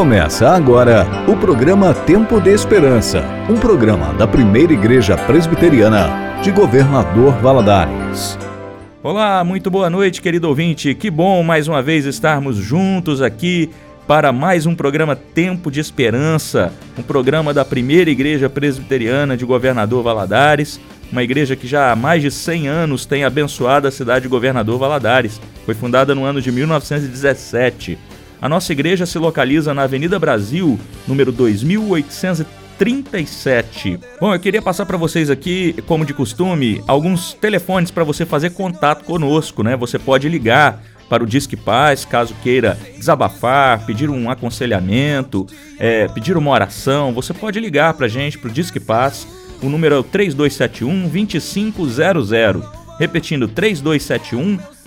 [0.00, 7.34] Começa agora o programa Tempo de Esperança, um programa da primeira igreja presbiteriana de Governador
[7.34, 8.38] Valadares.
[9.02, 10.94] Olá, muito boa noite, querido ouvinte.
[10.94, 13.68] Que bom mais uma vez estarmos juntos aqui
[14.08, 20.02] para mais um programa Tempo de Esperança, um programa da primeira igreja presbiteriana de Governador
[20.02, 20.80] Valadares,
[21.12, 24.78] uma igreja que já há mais de 100 anos tem abençoado a cidade de Governador
[24.78, 25.38] Valadares.
[25.66, 27.98] Foi fundada no ano de 1917.
[28.40, 34.00] A nossa igreja se localiza na Avenida Brasil, número 2837.
[34.18, 38.48] Bom, eu queria passar para vocês aqui, como de costume, alguns telefones para você fazer
[38.50, 39.76] contato conosco, né?
[39.76, 45.46] Você pode ligar para o Disque Paz, caso queira desabafar, pedir um aconselhamento,
[45.78, 49.28] é, pedir uma oração, você pode ligar para a gente, para o Disque Paz.
[49.62, 51.90] O número é o 3271 2500.
[52.98, 54.79] Repetindo, 3271 2500.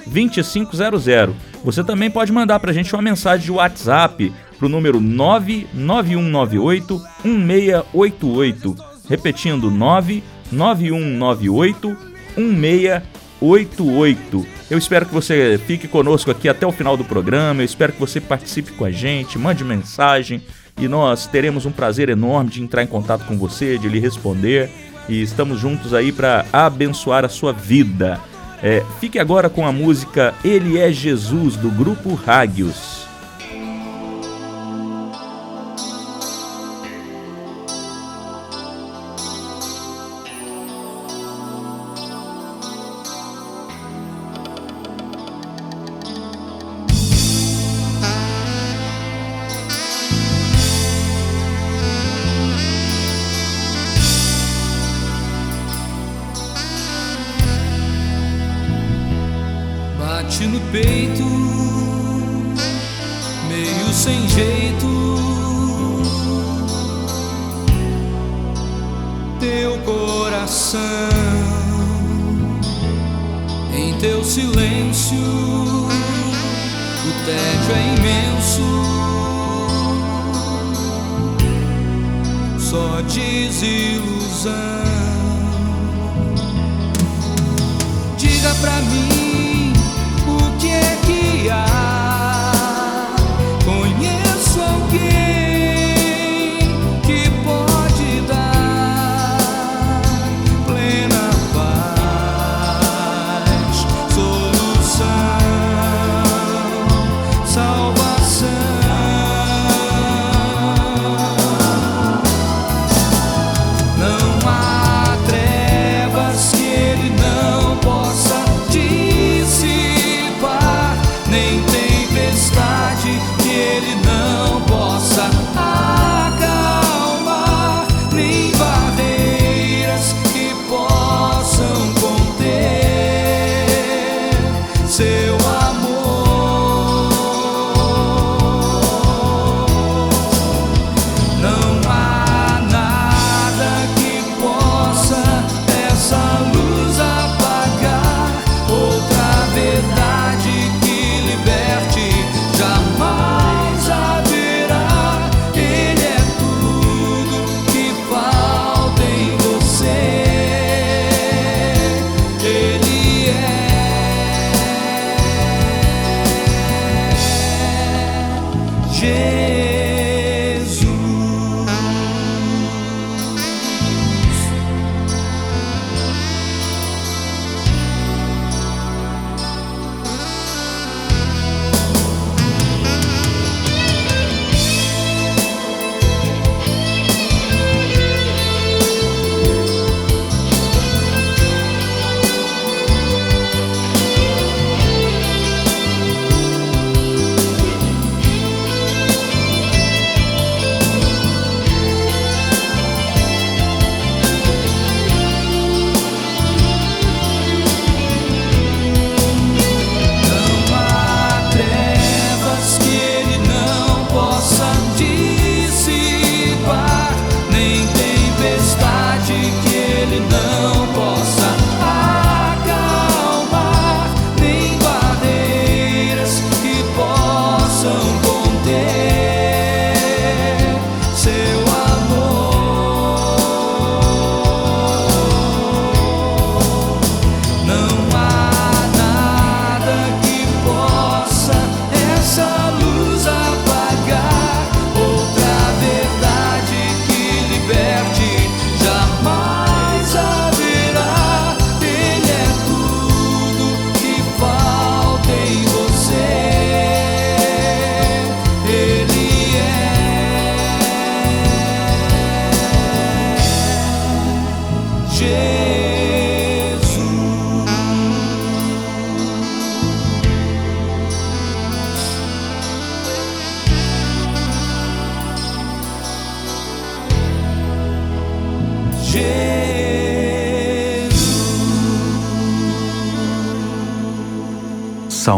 [1.63, 7.01] Você também pode mandar para a gente uma mensagem de WhatsApp para o número 99198
[7.23, 8.75] 1688.
[9.09, 11.97] Repetindo, 99198
[12.37, 14.45] 1688.
[14.69, 17.61] Eu espero que você fique conosco aqui até o final do programa.
[17.61, 20.41] Eu espero que você participe com a gente, mande mensagem
[20.79, 24.69] e nós teremos um prazer enorme de entrar em contato com você, de lhe responder.
[25.07, 28.19] E estamos juntos aí para abençoar a sua vida.
[28.63, 33.12] É, fique agora com a música Ele é Jesus, do grupo Rágios.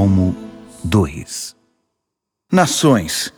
[0.06, 0.36] Salmo
[0.84, 1.56] 2
[2.52, 3.34] Nações,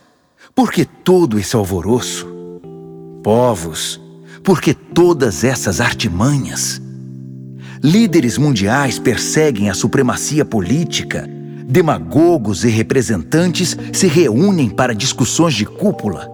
[0.54, 2.28] por que todo esse alvoroço?
[3.22, 3.98] Povos,
[4.44, 6.78] por que todas essas artimanhas?
[7.82, 11.26] Líderes mundiais perseguem a supremacia política,
[11.66, 16.30] demagogos e representantes se reúnem para discussões de cúpula.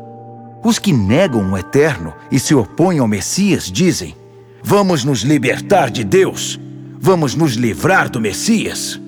[0.64, 4.16] Os que negam o eterno e se opõem ao Messias dizem:
[4.64, 6.58] Vamos nos libertar de Deus,
[6.98, 9.00] vamos nos livrar do Messias.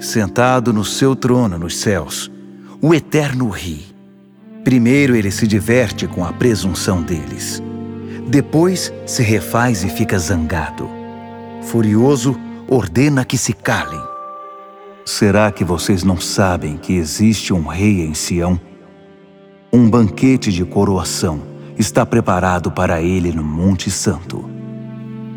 [0.00, 2.30] Sentado no seu trono nos céus,
[2.80, 3.84] o Eterno ri.
[4.62, 7.60] Primeiro ele se diverte com a presunção deles.
[8.28, 10.88] Depois se refaz e fica zangado.
[11.62, 14.00] Furioso, ordena que se calem.
[15.04, 18.60] Será que vocês não sabem que existe um rei em Sião?
[19.72, 21.42] Um banquete de coroação
[21.76, 24.48] está preparado para ele no Monte Santo.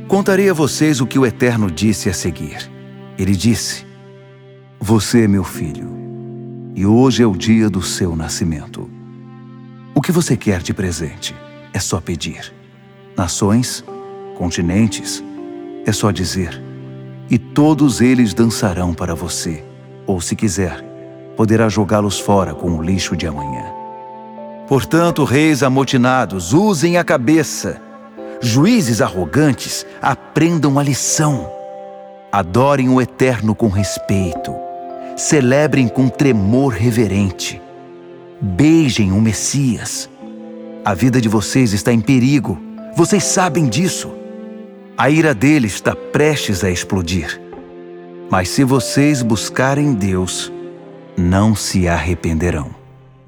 [0.07, 2.69] Contarei a vocês o que o Eterno disse a seguir.
[3.17, 3.90] Ele disse:
[4.83, 5.95] você é meu filho,
[6.73, 8.89] e hoje é o dia do seu nascimento.
[9.93, 11.35] O que você quer de presente
[11.71, 12.51] é só pedir.
[13.15, 13.85] Nações,
[14.39, 15.23] continentes,
[15.85, 16.59] é só dizer.
[17.29, 19.63] E todos eles dançarão para você,
[20.07, 20.83] ou se quiser,
[21.37, 23.65] poderá jogá-los fora com o lixo de amanhã.
[24.67, 27.79] Portanto, reis amotinados, usem a cabeça.
[28.41, 31.47] Juízes arrogantes, aprendam a lição.
[32.31, 34.70] Adorem o Eterno com respeito
[35.21, 37.61] celebrem com tremor reverente.
[38.41, 40.09] Beijem o Messias.
[40.83, 42.59] A vida de vocês está em perigo.
[42.95, 44.11] Vocês sabem disso.
[44.97, 47.39] A ira dele está prestes a explodir.
[48.31, 50.51] Mas se vocês buscarem Deus,
[51.15, 52.73] não se arrependerão.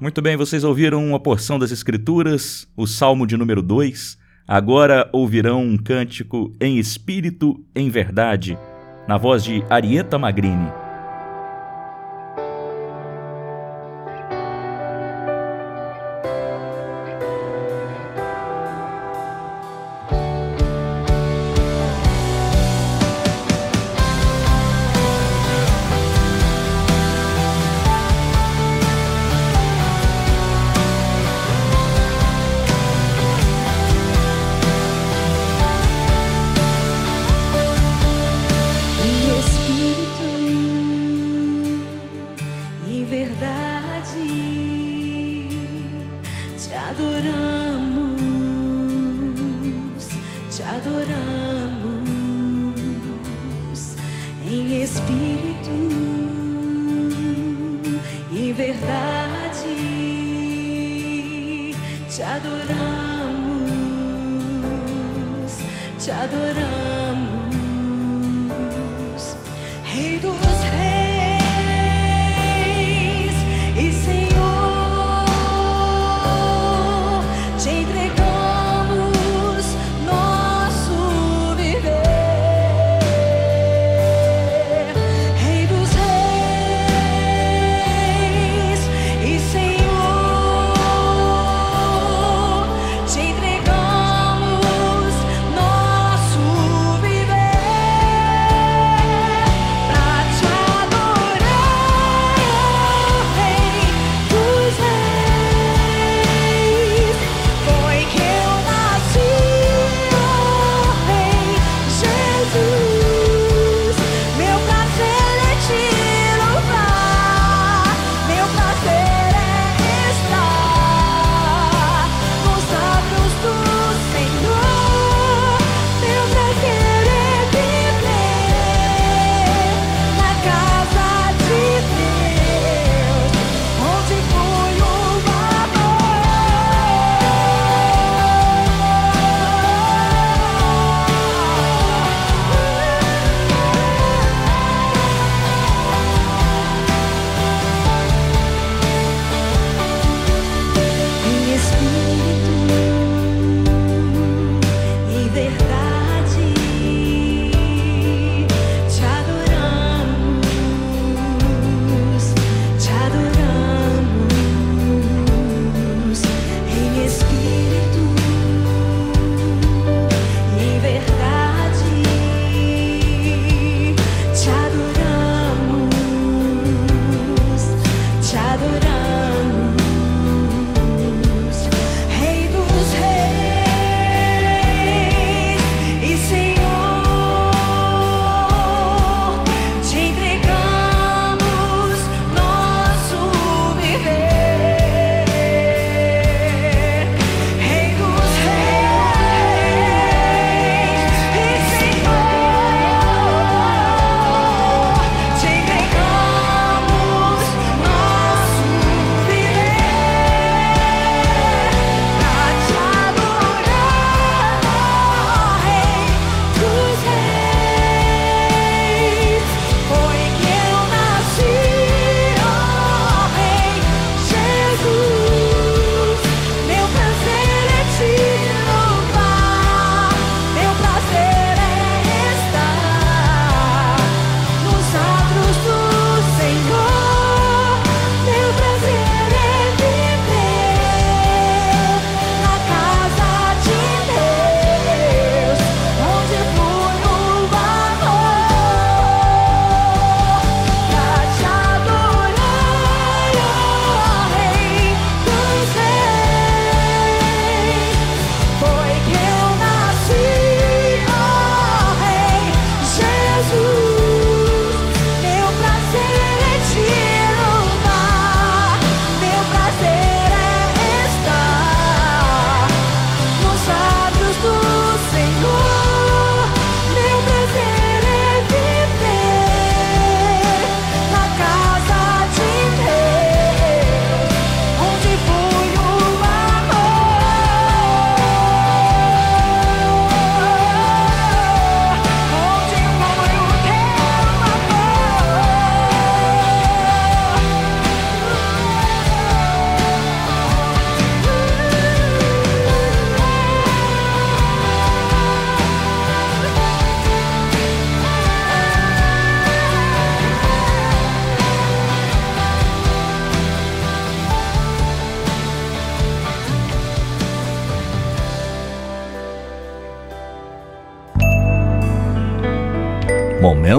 [0.00, 4.18] Muito bem, vocês ouviram uma porção das Escrituras, o Salmo de número 2.
[4.48, 8.58] Agora ouvirão um cântico em espírito, em verdade,
[9.06, 10.83] na voz de Arieta Magrini.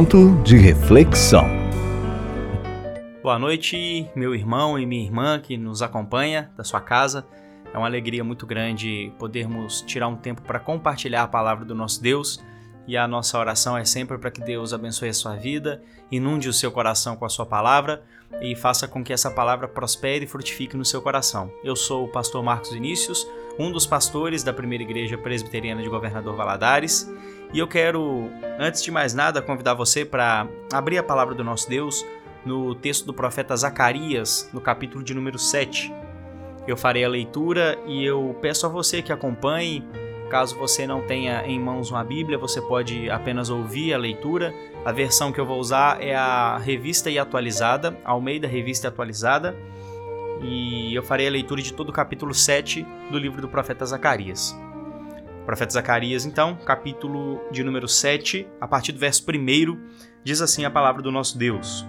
[0.05, 1.47] Momento de reflexão.
[3.23, 7.25] Boa noite, meu irmão e minha irmã que nos acompanha da sua casa.
[7.73, 12.03] É uma alegria muito grande podermos tirar um tempo para compartilhar a palavra do nosso
[12.03, 12.39] Deus.
[12.87, 15.81] E a nossa oração é sempre para que Deus abençoe a sua vida,
[16.11, 18.03] inunde o seu coração com a sua palavra
[18.39, 21.51] e faça com que essa palavra prospere e frutifique no seu coração.
[21.63, 26.35] Eu sou o pastor Marcos Vinícius, um dos pastores da primeira igreja presbiteriana de Governador
[26.35, 27.11] Valadares,
[27.55, 31.69] e eu quero, antes de mais nada, convidar você para abrir a palavra do nosso
[31.69, 32.05] Deus
[32.45, 35.89] no texto do profeta Zacarias, no capítulo de número 7.
[36.67, 39.87] Eu farei a leitura e eu peço a você que acompanhe.
[40.29, 44.53] Caso você não tenha em mãos uma Bíblia, você pode apenas ouvir a leitura.
[44.83, 49.55] A versão que eu vou usar é a Revista e Atualizada, Almeida Revista e Atualizada.
[50.41, 54.53] E eu farei a leitura de todo o capítulo 7 do livro do profeta Zacarias.
[55.45, 59.89] Profeta Zacarias, então, capítulo de número 7, a partir do verso 1,
[60.23, 61.85] diz assim a palavra do nosso Deus.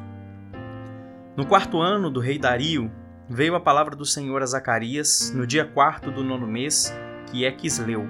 [1.34, 2.92] No quarto ano do rei Dario,
[3.26, 6.94] veio a palavra do Senhor a Zacarias, no dia quarto do nono mês,
[7.30, 8.06] que é Quisleu.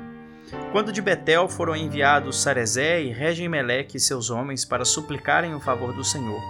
[0.72, 5.92] Quando de Betel foram enviados Sarezé e Regem-Meleque e seus homens para suplicarem o favor
[5.92, 6.40] do Senhor.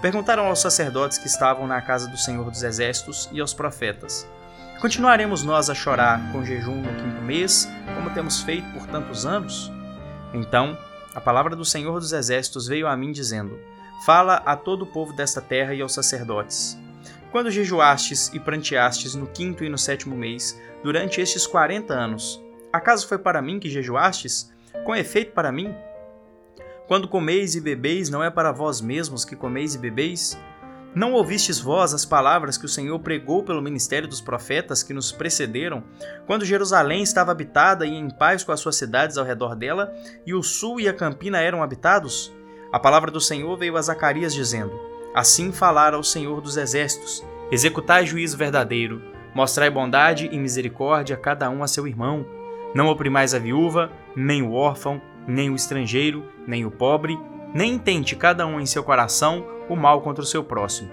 [0.00, 4.28] Perguntaram aos sacerdotes que estavam na casa do Senhor dos Exércitos e aos profetas:
[4.80, 9.72] Continuaremos nós a chorar com jejum no quinto mês, como temos feito por tantos anos?
[10.34, 10.76] Então,
[11.14, 13.58] a palavra do Senhor dos Exércitos veio a mim dizendo:
[14.04, 16.78] Fala a todo o povo desta terra e aos sacerdotes.
[17.32, 22.38] Quando jejuastes e pranteastes no quinto e no sétimo mês, durante estes quarenta anos,
[22.70, 24.52] acaso foi para mim que jejuastes?
[24.84, 25.74] Com efeito para mim?
[26.86, 30.38] Quando comeis e bebeis, não é para vós mesmos que comeis e bebeis?
[30.94, 35.12] Não ouvistes vós as palavras que o Senhor pregou pelo ministério dos profetas que nos
[35.12, 35.84] precederam,
[36.26, 39.92] quando Jerusalém estava habitada e em paz com as suas cidades ao redor dela,
[40.24, 42.32] e o sul e a campina eram habitados?
[42.72, 44.72] A palavra do Senhor veio a Zacarias dizendo:
[45.14, 49.02] Assim falara o Senhor dos exércitos: Executai juízo verdadeiro,
[49.34, 52.26] mostrai bondade e misericórdia a cada um a seu irmão.
[52.74, 57.18] Não oprimais a viúva, nem o órfão, nem o estrangeiro, nem o pobre,
[57.54, 60.90] nem intente cada um em seu coração o mal contra o seu próximo.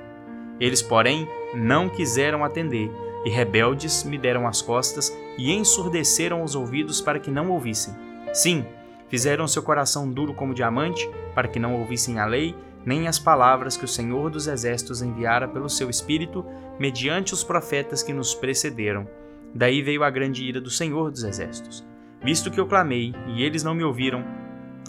[0.60, 2.92] Eles, porém, não quiseram atender,
[3.26, 7.94] e rebeldes me deram as costas e ensurdeceram os ouvidos para que não ouvissem.
[8.34, 8.66] Sim,
[9.08, 13.78] fizeram seu coração duro como diamante, para que não ouvissem a lei, nem as palavras
[13.78, 16.46] que o Senhor dos Exércitos enviara pelo seu Espírito,
[16.78, 19.08] mediante os profetas que nos precederam.
[19.56, 21.86] Daí veio a grande ira do Senhor dos Exércitos.
[22.22, 24.24] Visto que eu clamei, e eles não me ouviram,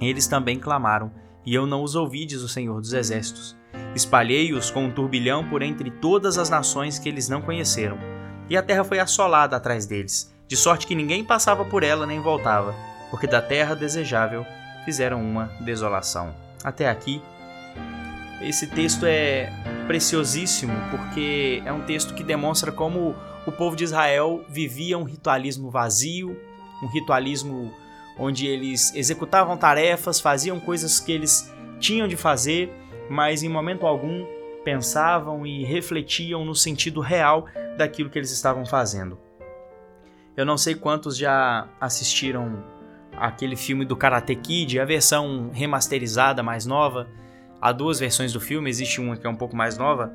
[0.01, 1.13] eles também clamaram,
[1.45, 3.57] e eu não os ouvi, diz o Senhor dos Exércitos.
[3.95, 7.99] Espalhei-os com um turbilhão por entre todas as nações que eles não conheceram.
[8.49, 12.21] E a terra foi assolada atrás deles, de sorte que ninguém passava por ela nem
[12.21, 12.75] voltava,
[13.11, 14.45] porque da terra desejável
[14.85, 16.35] fizeram uma desolação.
[16.63, 17.23] Até aqui,
[18.41, 19.51] esse texto é
[19.87, 23.15] preciosíssimo porque é um texto que demonstra como
[23.47, 26.37] o povo de Israel vivia um ritualismo vazio,
[26.83, 27.73] um ritualismo
[28.19, 32.73] onde eles executavam tarefas, faziam coisas que eles tinham de fazer
[33.09, 34.25] mas em momento algum
[34.65, 37.47] pensavam e refletiam no sentido real
[37.77, 39.19] daquilo que eles estavam fazendo.
[40.37, 42.65] Eu não sei quantos já assistiram
[43.17, 47.09] aquele filme do Karate Kid, a versão remasterizada mais nova.
[47.61, 50.13] Há duas versões do filme, existe uma que é um pouco mais nova,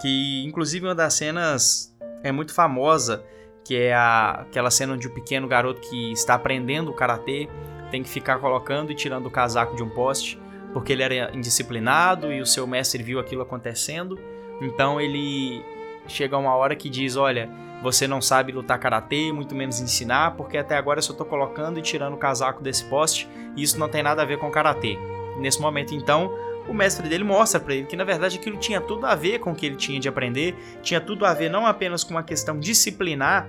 [0.00, 3.22] que inclusive uma das cenas é muito famosa,
[3.62, 7.48] que é a, aquela cena onde o pequeno garoto que está aprendendo o karatê
[7.90, 10.38] tem que ficar colocando e tirando o casaco de um poste
[10.72, 14.18] porque ele era indisciplinado e o seu mestre viu aquilo acontecendo.
[14.60, 15.64] Então ele
[16.06, 17.48] chega uma hora que diz: Olha,
[17.82, 21.78] você não sabe lutar karatê, muito menos ensinar, porque até agora eu só estou colocando
[21.78, 24.98] e tirando o casaco desse poste e isso não tem nada a ver com karatê.
[25.38, 26.32] Nesse momento, então,
[26.66, 29.52] o mestre dele mostra para ele que na verdade aquilo tinha tudo a ver com
[29.52, 32.58] o que ele tinha de aprender, tinha tudo a ver não apenas com uma questão
[32.58, 33.48] disciplinar,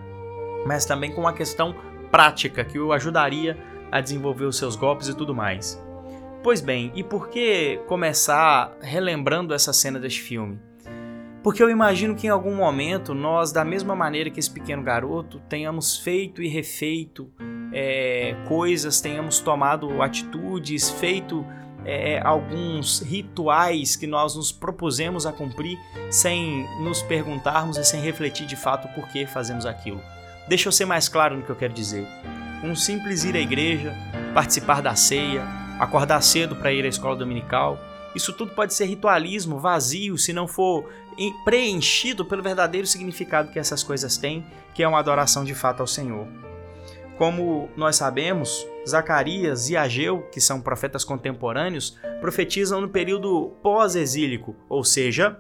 [0.66, 1.76] mas também com uma questão
[2.12, 3.58] prática que o ajudaria
[3.92, 5.82] a desenvolver os seus golpes e tudo mais.
[6.42, 10.58] Pois bem, e por que começar relembrando essa cena deste filme?
[11.44, 15.42] Porque eu imagino que em algum momento nós, da mesma maneira que esse pequeno garoto,
[15.50, 17.30] tenhamos feito e refeito
[17.74, 21.46] é, coisas, tenhamos tomado atitudes, feito
[21.84, 25.78] é, alguns rituais que nós nos propusemos a cumprir
[26.10, 30.02] sem nos perguntarmos e sem refletir de fato por que fazemos aquilo.
[30.48, 32.08] Deixa eu ser mais claro no que eu quero dizer.
[32.64, 33.94] Um simples ir à igreja,
[34.34, 37.80] participar da ceia, acordar cedo para ir à escola dominical.
[38.14, 40.90] Isso tudo pode ser ritualismo vazio se não for
[41.44, 45.88] preenchido pelo verdadeiro significado que essas coisas têm, que é uma adoração de fato ao
[45.88, 46.28] Senhor.
[47.18, 54.84] Como nós sabemos, Zacarias e Ageu, que são profetas contemporâneos, profetizam no período pós-exílico, ou
[54.86, 55.38] seja,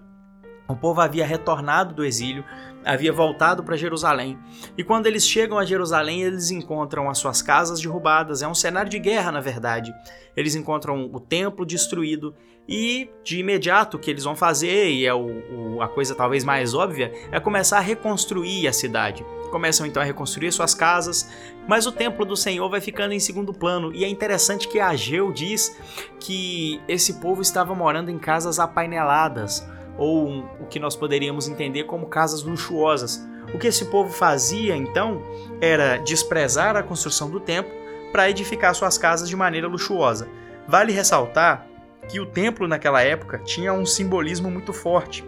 [0.69, 2.45] o povo havia retornado do exílio,
[2.85, 4.37] havia voltado para Jerusalém.
[4.77, 8.41] E quando eles chegam a Jerusalém, eles encontram as suas casas derrubadas.
[8.41, 9.93] É um cenário de guerra, na verdade.
[10.37, 12.35] Eles encontram o templo destruído
[12.67, 16.43] e de imediato o que eles vão fazer, e é o, o, a coisa talvez
[16.43, 19.25] mais óbvia, é começar a reconstruir a cidade.
[19.49, 21.27] Começam então a reconstruir suas casas,
[21.67, 23.91] mas o templo do Senhor vai ficando em segundo plano.
[23.91, 25.75] E é interessante que Ageu diz
[26.19, 29.67] que esse povo estava morando em casas apaineladas
[29.99, 33.23] ou um, o que nós poderíamos entender como casas luxuosas.
[33.53, 35.21] O que esse povo fazia então
[35.59, 37.71] era desprezar a construção do templo
[38.11, 40.27] para edificar suas casas de maneira luxuosa.
[40.67, 41.67] Vale ressaltar
[42.07, 45.23] que o templo naquela época tinha um simbolismo muito forte.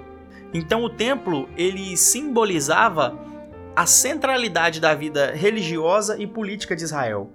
[0.53, 3.19] Então o templo ele simbolizava
[3.75, 7.31] a centralidade da vida religiosa e política de Israel.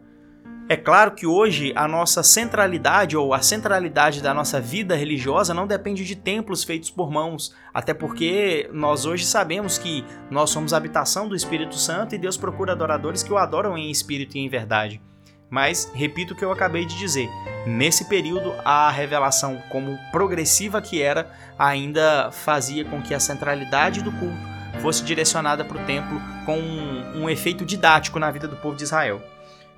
[0.69, 5.65] É claro que hoje a nossa centralidade ou a centralidade da nossa vida religiosa não
[5.65, 11.29] depende de templos feitos por mãos, até porque nós hoje sabemos que nós somos habitação
[11.29, 15.01] do Espírito Santo e Deus procura adoradores que o adoram em espírito e em verdade.
[15.49, 17.31] Mas, repito o que eu acabei de dizer,
[17.65, 24.11] nesse período a revelação, como progressiva que era, ainda fazia com que a centralidade do
[24.11, 28.83] culto fosse direcionada para o templo com um, efeito didático na vida do povo de
[28.83, 29.23] Israel.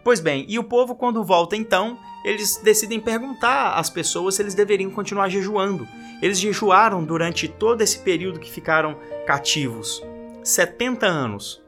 [0.05, 4.55] Pois bem, e o povo, quando volta então, eles decidem perguntar às pessoas se eles
[4.55, 5.87] deveriam continuar jejuando.
[6.21, 10.03] Eles jejuaram durante todo esse período que ficaram cativos
[10.43, 11.63] 70 anos.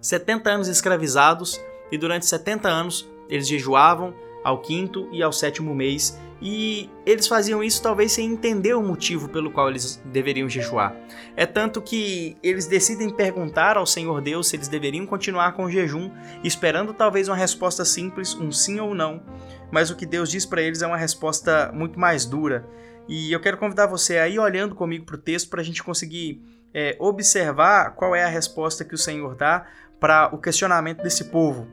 [0.00, 1.60] 70 anos escravizados,
[1.92, 7.62] e durante 70 anos eles jejuavam ao quinto e ao sétimo mês e eles faziam
[7.62, 10.96] isso talvez sem entender o motivo pelo qual eles deveriam jejuar.
[11.36, 15.70] É tanto que eles decidem perguntar ao Senhor Deus se eles deveriam continuar com o
[15.70, 16.10] jejum,
[16.42, 19.22] esperando talvez uma resposta simples, um sim ou não.
[19.70, 22.66] Mas o que Deus diz para eles é uma resposta muito mais dura.
[23.06, 25.82] E eu quero convidar você a ir olhando comigo para o texto para a gente
[25.82, 29.66] conseguir é, observar qual é a resposta que o Senhor dá
[29.98, 31.68] para o questionamento desse povo.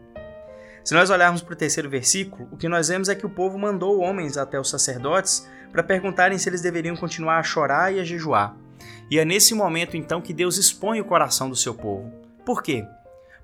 [0.87, 3.59] Se nós olharmos para o terceiro versículo, o que nós vemos é que o povo
[3.59, 8.05] mandou homens até os sacerdotes para perguntarem se eles deveriam continuar a chorar e a
[8.05, 8.55] jejuar.
[9.11, 12.09] E é nesse momento então que Deus expõe o coração do seu povo.
[12.45, 12.85] Por quê?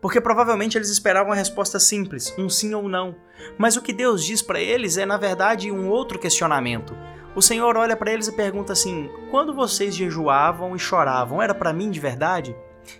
[0.02, 3.14] Porque provavelmente eles esperavam uma resposta simples, um sim ou não.
[3.58, 6.96] Mas o que Deus diz para eles é, na verdade, um outro questionamento.
[7.36, 11.74] O Senhor olha para eles e pergunta assim: quando vocês jejuavam e choravam, era para
[11.74, 12.56] mim de verdade?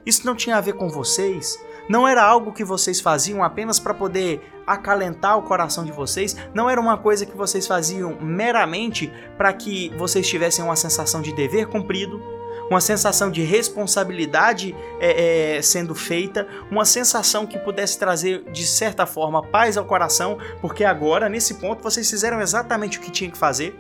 [0.06, 1.58] Isso não tinha a ver com vocês?
[1.90, 6.70] Não era algo que vocês faziam apenas para poder acalentar o coração de vocês, não
[6.70, 11.68] era uma coisa que vocês faziam meramente para que vocês tivessem uma sensação de dever
[11.68, 12.22] cumprido,
[12.70, 19.06] uma sensação de responsabilidade é, é, sendo feita, uma sensação que pudesse trazer de certa
[19.06, 23.38] forma paz ao coração, porque agora, nesse ponto, vocês fizeram exatamente o que tinham que
[23.38, 23.76] fazer.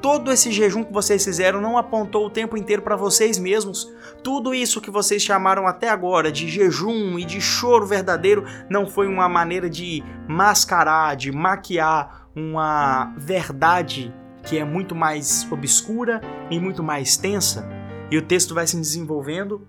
[0.00, 3.90] Todo esse jejum que vocês fizeram não apontou o tempo inteiro para vocês mesmos.
[4.22, 9.08] Tudo isso que vocês chamaram até agora de jejum e de choro verdadeiro não foi
[9.08, 16.82] uma maneira de mascarar, de maquiar uma verdade que é muito mais obscura e muito
[16.82, 17.66] mais tensa.
[18.10, 19.66] E o texto vai se desenvolvendo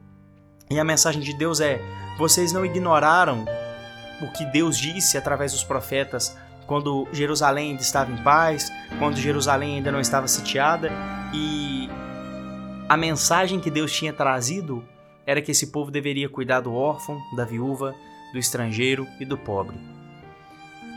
[0.69, 1.81] e a mensagem de Deus é:
[2.17, 3.45] vocês não ignoraram
[4.21, 9.77] o que Deus disse através dos profetas quando Jerusalém ainda estava em paz, quando Jerusalém
[9.77, 10.91] ainda não estava sitiada,
[11.33, 11.89] e
[12.87, 14.83] a mensagem que Deus tinha trazido
[15.25, 17.95] era que esse povo deveria cuidar do órfão, da viúva,
[18.31, 19.77] do estrangeiro e do pobre.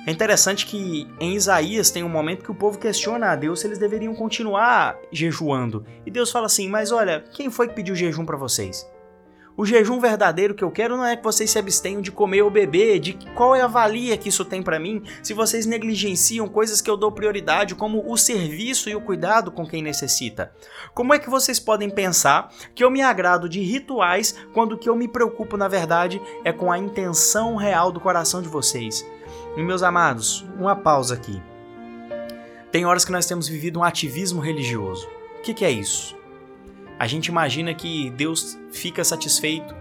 [0.07, 3.67] É interessante que em Isaías tem um momento que o povo questiona a Deus se
[3.67, 5.85] eles deveriam continuar jejuando.
[6.07, 8.89] E Deus fala assim: Mas olha, quem foi que pediu jejum para vocês?
[9.61, 12.51] O jejum verdadeiro que eu quero não é que vocês se abstenham de comer ou
[12.51, 16.81] beber, de qual é a valia que isso tem para mim, se vocês negligenciam coisas
[16.81, 20.51] que eu dou prioridade, como o serviço e o cuidado com quem necessita.
[20.95, 24.89] Como é que vocês podem pensar que eu me agrado de rituais quando o que
[24.89, 29.07] eu me preocupo na verdade é com a intenção real do coração de vocês?
[29.59, 31.39] E meus amados, uma pausa aqui.
[32.73, 35.07] Tem horas que nós temos vivido um ativismo religioso.
[35.39, 36.19] O que, que é isso?
[37.01, 39.75] A gente imagina que Deus fica satisfeito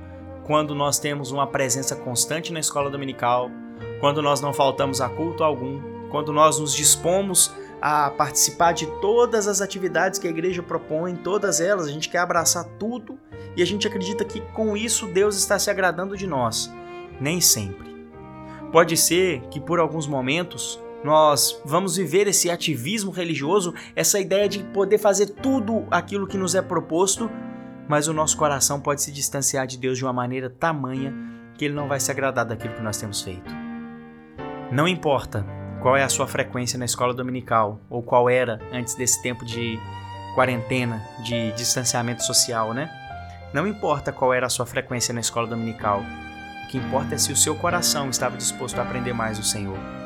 [0.45, 3.51] quando nós temos uma presença constante na escola dominical,
[3.99, 9.49] quando nós não faltamos a culto algum, quando nós nos dispomos a participar de todas
[9.49, 13.19] as atividades que a igreja propõe, todas elas, a gente quer abraçar tudo
[13.53, 16.71] e a gente acredita que com isso Deus está se agradando de nós.
[17.19, 17.89] Nem sempre.
[18.71, 24.59] Pode ser que por alguns momentos nós vamos viver esse ativismo religioso, essa ideia de
[24.59, 27.29] poder fazer tudo aquilo que nos é proposto,
[27.87, 31.13] mas o nosso coração pode se distanciar de Deus de uma maneira tamanha
[31.57, 33.51] que ele não vai se agradar daquilo que nós temos feito.
[34.71, 35.45] Não importa
[35.81, 39.79] qual é a sua frequência na escola dominical ou qual era antes desse tempo de
[40.35, 42.89] quarentena, de distanciamento social, né?
[43.53, 46.03] Não importa qual era a sua frequência na escola dominical.
[46.63, 49.98] O que importa é se o seu coração estava disposto a aprender mais o Senhor.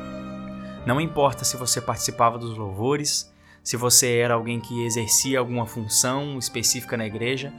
[0.86, 6.38] Não importa se você participava dos louvores, se você era alguém que exercia alguma função
[6.38, 7.52] específica na igreja,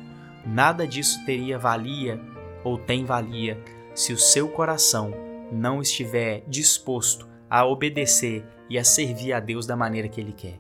[0.46, 2.22] nada disso teria valia
[2.64, 3.60] ou tem valia
[3.96, 5.12] se o seu coração
[5.52, 10.60] não estiver disposto a obedecer e a servir a Deus da maneira que Ele quer.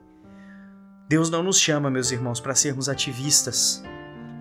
[1.08, 3.84] Deus não nos chama, meus irmãos, para sermos ativistas.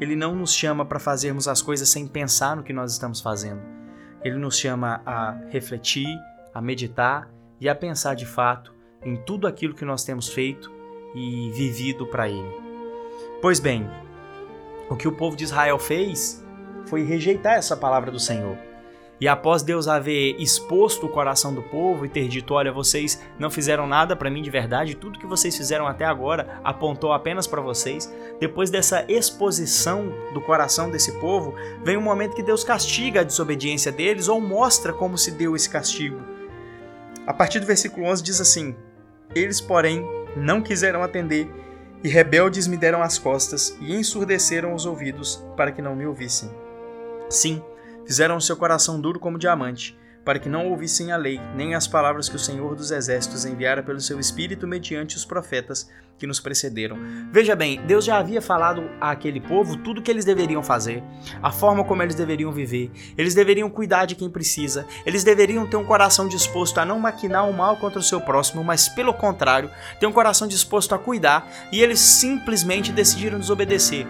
[0.01, 3.61] Ele não nos chama para fazermos as coisas sem pensar no que nós estamos fazendo.
[4.23, 6.09] Ele nos chama a refletir,
[6.55, 10.73] a meditar e a pensar de fato em tudo aquilo que nós temos feito
[11.15, 12.63] e vivido para Ele.
[13.41, 13.89] Pois bem,
[14.89, 16.45] o que o povo de Israel fez
[16.87, 18.57] foi rejeitar essa palavra do Senhor.
[19.21, 23.49] E após Deus haver exposto o coração do povo e ter dito: Olha, vocês não
[23.49, 27.61] fizeram nada para mim de verdade, tudo que vocês fizeram até agora apontou apenas para
[27.61, 28.13] vocês.
[28.41, 33.93] Depois dessa exposição do coração desse povo, vem um momento que Deus castiga a desobediência
[33.93, 36.21] deles ou mostra como se deu esse castigo.
[37.27, 38.77] A partir do versículo 11 diz assim:
[39.35, 40.05] Eles, porém,
[40.37, 41.49] não quiseram atender
[42.03, 46.51] e rebeldes me deram as costas e ensurdeceram os ouvidos para que não me ouvissem.
[47.31, 47.63] Sim,
[48.07, 52.29] fizeram seu coração duro como diamante, para que não ouvissem a lei, nem as palavras
[52.29, 56.97] que o Senhor dos Exércitos enviara pelo seu Espírito mediante os profetas que nos precederam.
[57.31, 61.03] Veja bem, Deus já havia falado àquele povo tudo o que eles deveriam fazer,
[61.43, 65.77] a forma como eles deveriam viver, eles deveriam cuidar de quem precisa, eles deveriam ter
[65.77, 69.71] um coração disposto a não maquinar o mal contra o seu próximo, mas pelo contrário,
[69.99, 74.07] ter um coração disposto a cuidar, e eles simplesmente decidiram desobedecer.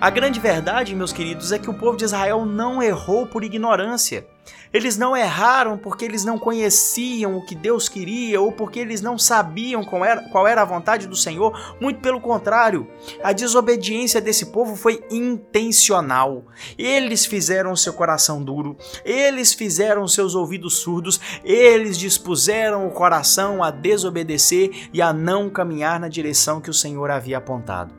[0.00, 4.26] A grande verdade, meus queridos, é que o povo de Israel não errou por ignorância.
[4.72, 9.18] Eles não erraram porque eles não conheciam o que Deus queria ou porque eles não
[9.18, 11.76] sabiam qual era, qual era a vontade do Senhor.
[11.80, 12.86] Muito pelo contrário,
[13.22, 16.44] a desobediência desse povo foi intencional.
[16.78, 23.70] Eles fizeram seu coração duro, eles fizeram seus ouvidos surdos, eles dispuseram o coração a
[23.70, 27.94] desobedecer e a não caminhar na direção que o Senhor havia apontado.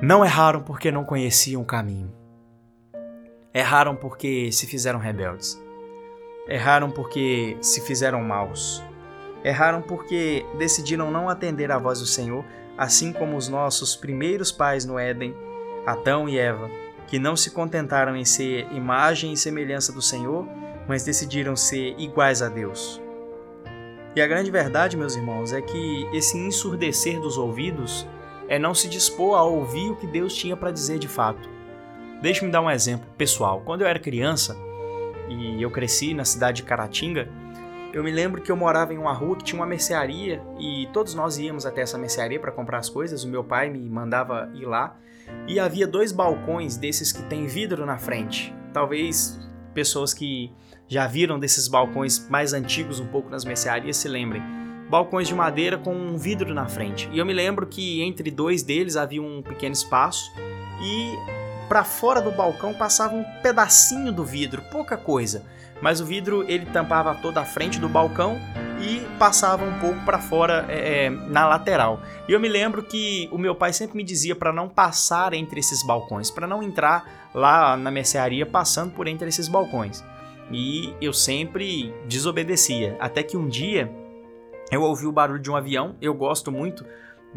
[0.00, 2.17] Não erraram porque não conheciam o caminho.
[3.54, 5.60] Erraram porque se fizeram rebeldes.
[6.46, 8.84] Erraram porque se fizeram maus.
[9.42, 12.44] Erraram porque decidiram não atender à voz do Senhor,
[12.76, 15.34] assim como os nossos primeiros pais no Éden,
[15.86, 16.70] Adão e Eva,
[17.06, 20.46] que não se contentaram em ser imagem e semelhança do Senhor,
[20.86, 23.00] mas decidiram ser iguais a Deus.
[24.14, 28.06] E a grande verdade, meus irmãos, é que esse ensurdecer dos ouvidos
[28.46, 31.48] é não se dispor a ouvir o que Deus tinha para dizer de fato.
[32.20, 33.62] Deixe-me dar um exemplo pessoal.
[33.64, 34.56] Quando eu era criança
[35.28, 37.28] e eu cresci na cidade de Caratinga,
[37.92, 41.14] eu me lembro que eu morava em uma rua que tinha uma mercearia e todos
[41.14, 43.24] nós íamos até essa mercearia para comprar as coisas.
[43.24, 44.96] O meu pai me mandava ir lá
[45.46, 48.54] e havia dois balcões desses que tem vidro na frente.
[48.72, 49.40] Talvez
[49.72, 50.52] pessoas que
[50.86, 54.42] já viram desses balcões mais antigos um pouco nas mercearias se lembrem
[54.88, 57.08] balcões de madeira com um vidro na frente.
[57.12, 60.32] E eu me lembro que entre dois deles havia um pequeno espaço
[60.82, 61.14] e
[61.68, 65.44] para fora do balcão passava um pedacinho do vidro, pouca coisa.
[65.80, 68.36] Mas o vidro ele tampava toda a frente do balcão
[68.80, 72.00] e passava um pouco para fora é, é, na lateral.
[72.28, 75.60] E eu me lembro que o meu pai sempre me dizia para não passar entre
[75.60, 80.04] esses balcões, para não entrar lá na mercearia passando por entre esses balcões.
[80.50, 83.92] E eu sempre desobedecia, até que um dia
[84.70, 86.84] eu ouvi o barulho de um avião, eu gosto muito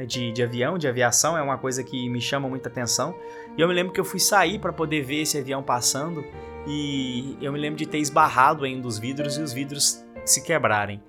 [0.05, 3.15] de, de avião, de aviação, é uma coisa que me chama muita atenção.
[3.57, 6.23] E eu me lembro que eu fui sair para poder ver esse avião passando
[6.67, 10.43] e eu me lembro de ter esbarrado em um dos vidros e os vidros se
[10.43, 11.01] quebrarem.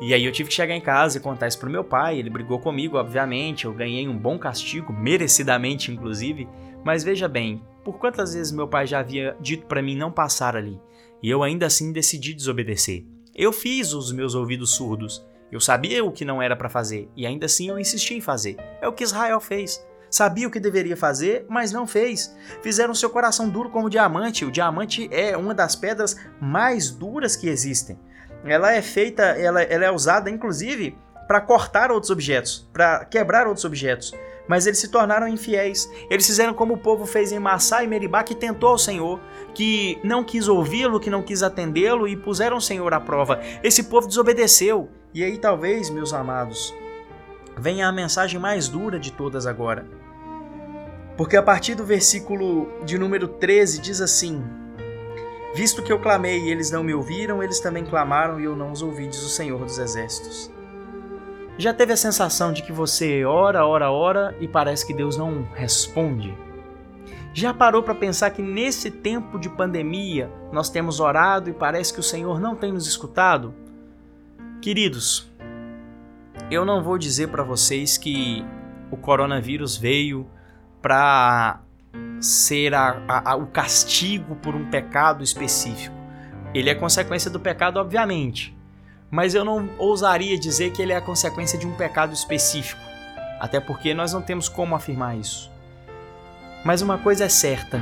[0.00, 2.30] E aí eu tive que chegar em casa e contar isso pro meu pai, ele
[2.30, 6.48] brigou comigo, obviamente, eu ganhei um bom castigo, merecidamente inclusive,
[6.82, 10.56] mas veja bem, por quantas vezes meu pai já havia dito para mim não passar
[10.56, 10.80] ali,
[11.22, 13.04] e eu ainda assim decidi desobedecer.
[13.36, 17.26] Eu fiz os meus ouvidos surdos, eu sabia o que não era para fazer e
[17.26, 18.56] ainda assim eu insisti em fazer.
[18.80, 19.84] É o que Israel fez.
[20.10, 22.34] Sabia o que deveria fazer, mas não fez.
[22.62, 24.44] Fizeram seu coração duro como diamante.
[24.44, 27.98] O diamante é uma das pedras mais duras que existem.
[28.44, 30.96] Ela é feita, ela, ela é usada inclusive
[31.28, 34.12] para cortar outros objetos, para quebrar outros objetos.
[34.48, 35.88] Mas eles se tornaram infiéis.
[36.10, 39.20] Eles fizeram como o povo fez em Massá e Meribá, que tentou ao Senhor,
[39.54, 43.40] que não quis ouvi-lo, que não quis atendê-lo e puseram o Senhor à prova.
[43.62, 44.88] Esse povo desobedeceu.
[45.12, 46.72] E aí, talvez, meus amados,
[47.58, 49.84] venha a mensagem mais dura de todas agora.
[51.16, 54.42] Porque a partir do versículo de número 13 diz assim:
[55.52, 58.70] Visto que eu clamei e eles não me ouviram, eles também clamaram e eu não
[58.70, 60.50] os ouvi, diz o Senhor dos Exércitos.
[61.58, 65.42] Já teve a sensação de que você ora, ora, ora e parece que Deus não
[65.54, 66.34] responde?
[67.34, 72.00] Já parou para pensar que nesse tempo de pandemia nós temos orado e parece que
[72.00, 73.52] o Senhor não tem nos escutado?
[74.60, 75.30] Queridos,
[76.50, 78.44] eu não vou dizer para vocês que
[78.90, 80.26] o coronavírus veio
[80.82, 81.60] para
[82.20, 85.94] ser a, a, a, o castigo por um pecado específico.
[86.52, 88.58] Ele é consequência do pecado, obviamente
[89.10, 92.80] mas eu não ousaria dizer que ele é a consequência de um pecado específico,
[93.40, 95.50] até porque nós não temos como afirmar isso.
[96.64, 97.80] Mas uma coisa é certa: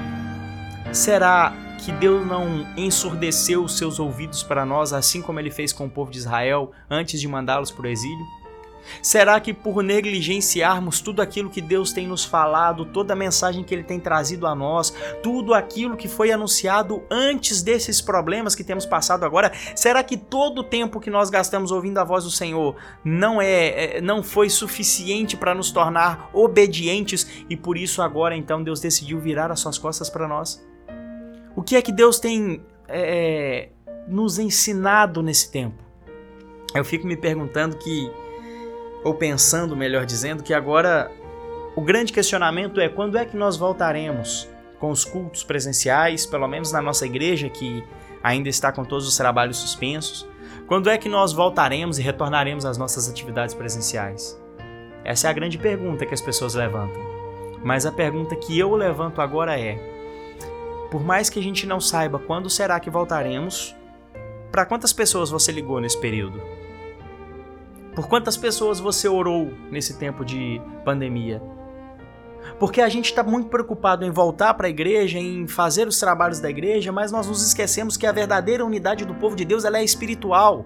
[0.91, 5.87] será que Deus não ensurdeceu os seus ouvidos para nós, assim como ele fez com
[5.87, 8.27] o povo de Israel antes de mandá-los para o exílio?
[9.03, 13.75] Será que por negligenciarmos tudo aquilo que Deus tem nos falado, toda a mensagem que
[13.75, 18.87] Ele tem trazido a nós, tudo aquilo que foi anunciado antes desses problemas que temos
[18.87, 22.77] passado agora, será que todo o tempo que nós gastamos ouvindo a voz do Senhor
[23.05, 28.63] não é, é não foi suficiente para nos tornar obedientes e por isso agora então
[28.63, 30.67] Deus decidiu virar as suas costas para nós?
[31.59, 33.71] O que é que Deus tem é,
[34.07, 35.83] nos ensinado nesse tempo?
[36.73, 38.09] Eu fico me perguntando que
[39.03, 41.11] ou pensando, melhor dizendo, que agora
[41.75, 46.71] o grande questionamento é quando é que nós voltaremos com os cultos presenciais, pelo menos
[46.71, 47.83] na nossa igreja que
[48.23, 50.29] ainda está com todos os trabalhos suspensos?
[50.69, 54.41] Quando é que nós voltaremos e retornaremos às nossas atividades presenciais?
[55.05, 57.03] Essa é a grande pergunta que as pessoas levantam.
[57.65, 59.98] Mas a pergunta que eu levanto agora é:
[60.91, 63.75] por mais que a gente não saiba quando será que voltaremos,
[64.51, 66.41] para quantas pessoas você ligou nesse período?
[67.95, 71.43] Por quantas pessoas você orou nesse tempo de pandemia?
[72.59, 76.41] Porque a gente está muito preocupado em voltar para a igreja, em fazer os trabalhos
[76.41, 79.79] da igreja, mas nós nos esquecemos que a verdadeira unidade do povo de Deus ela
[79.79, 80.65] é espiritual.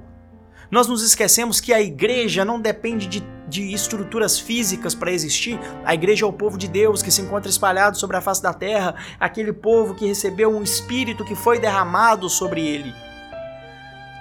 [0.72, 5.60] Nós nos esquecemos que a igreja não depende de, de estruturas físicas para existir.
[5.84, 8.54] A igreja é o povo de Deus que se encontra espalhado sobre a face da
[8.54, 12.94] terra, aquele povo que recebeu um espírito que foi derramado sobre ele.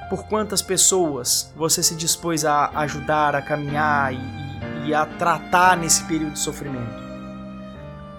[0.10, 5.78] Por quantas pessoas você se dispôs a ajudar, a caminhar e, e, e a tratar
[5.78, 7.00] nesse período de sofrimento?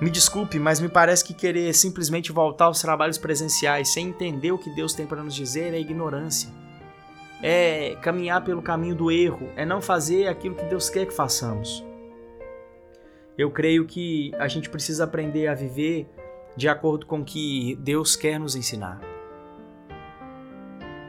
[0.00, 4.58] Me desculpe, mas me parece que querer simplesmente voltar aos trabalhos presenciais sem entender o
[4.58, 6.61] que Deus tem para nos dizer é ignorância.
[7.42, 11.84] É caminhar pelo caminho do erro, é não fazer aquilo que Deus quer que façamos.
[13.36, 16.06] Eu creio que a gente precisa aprender a viver
[16.56, 19.00] de acordo com o que Deus quer nos ensinar.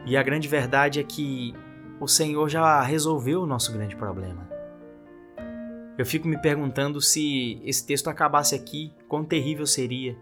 [0.06, 1.54] E a grande verdade é que
[2.00, 4.48] o Senhor já resolveu o nosso grande problema.
[5.96, 10.16] Eu fico me perguntando se esse texto acabasse aqui, quão terrível seria.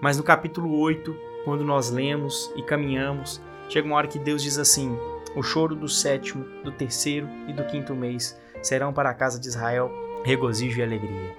[0.00, 4.56] Mas no capítulo 8, quando nós lemos e caminhamos, chega uma hora que Deus diz
[4.56, 4.96] assim:
[5.36, 9.48] O choro do sétimo, do terceiro e do quinto mês serão para a casa de
[9.48, 9.90] Israel
[10.24, 11.36] regozijo e alegria.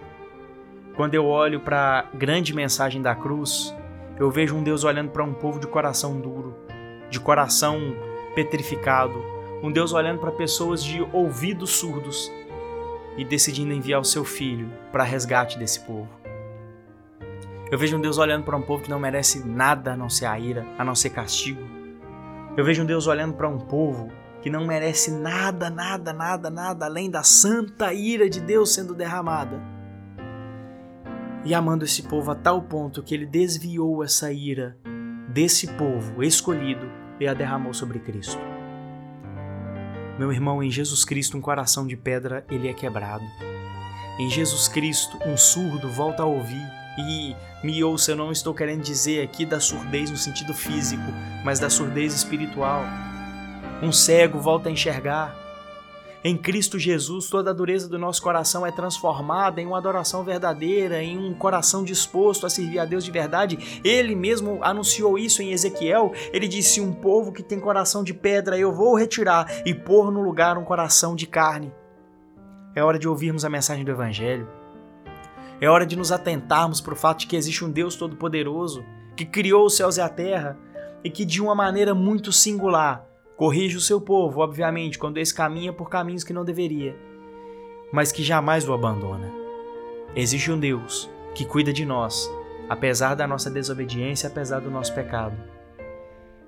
[0.95, 3.75] Quando eu olho para a grande mensagem da cruz,
[4.17, 6.55] eu vejo um Deus olhando para um povo de coração duro,
[7.09, 7.95] de coração
[8.33, 9.21] petrificado,
[9.61, 12.31] um Deus olhando para pessoas de ouvidos surdos
[13.17, 16.09] e decidindo enviar o seu filho para resgate desse povo.
[17.71, 20.27] Eu vejo um Deus olhando para um povo que não merece nada a não ser
[20.27, 21.61] a ira, a não ser castigo.
[22.57, 24.09] Eu vejo um Deus olhando para um povo
[24.41, 29.61] que não merece nada, nada, nada, nada além da santa ira de Deus sendo derramada.
[31.43, 34.77] E amando esse povo a tal ponto que ele desviou essa ira
[35.27, 36.89] desse povo escolhido
[37.19, 38.39] e a derramou sobre Cristo.
[40.17, 43.25] Meu irmão, em Jesus Cristo um coração de pedra ele é quebrado.
[44.17, 48.81] Em Jesus Cristo um surdo volta a ouvir e me ouça, eu não estou querendo
[48.81, 51.03] dizer aqui da surdez no sentido físico,
[51.43, 52.83] mas da surdez espiritual.
[53.81, 55.45] Um cego volta a enxergar,
[56.27, 61.03] em Cristo Jesus, toda a dureza do nosso coração é transformada em uma adoração verdadeira,
[61.03, 63.79] em um coração disposto a servir a Deus de verdade.
[63.83, 66.13] Ele mesmo anunciou isso em Ezequiel.
[66.33, 70.23] Ele disse: Um povo que tem coração de pedra, eu vou retirar e pôr no
[70.23, 71.71] lugar um coração de carne.
[72.73, 74.64] É hora de ouvirmos a mensagem do Evangelho.
[75.61, 79.25] É hora de nos atentarmos para o fato de que existe um Deus Todo-Poderoso que
[79.25, 80.57] criou os céus e a terra
[81.03, 85.73] e que, de uma maneira muito singular, Corrige o seu povo, obviamente, quando esse caminha
[85.73, 86.95] por caminhos que não deveria,
[87.91, 89.29] mas que jamais o abandona.
[90.15, 92.31] Existe um Deus que cuida de nós,
[92.69, 95.35] apesar da nossa desobediência, apesar do nosso pecado.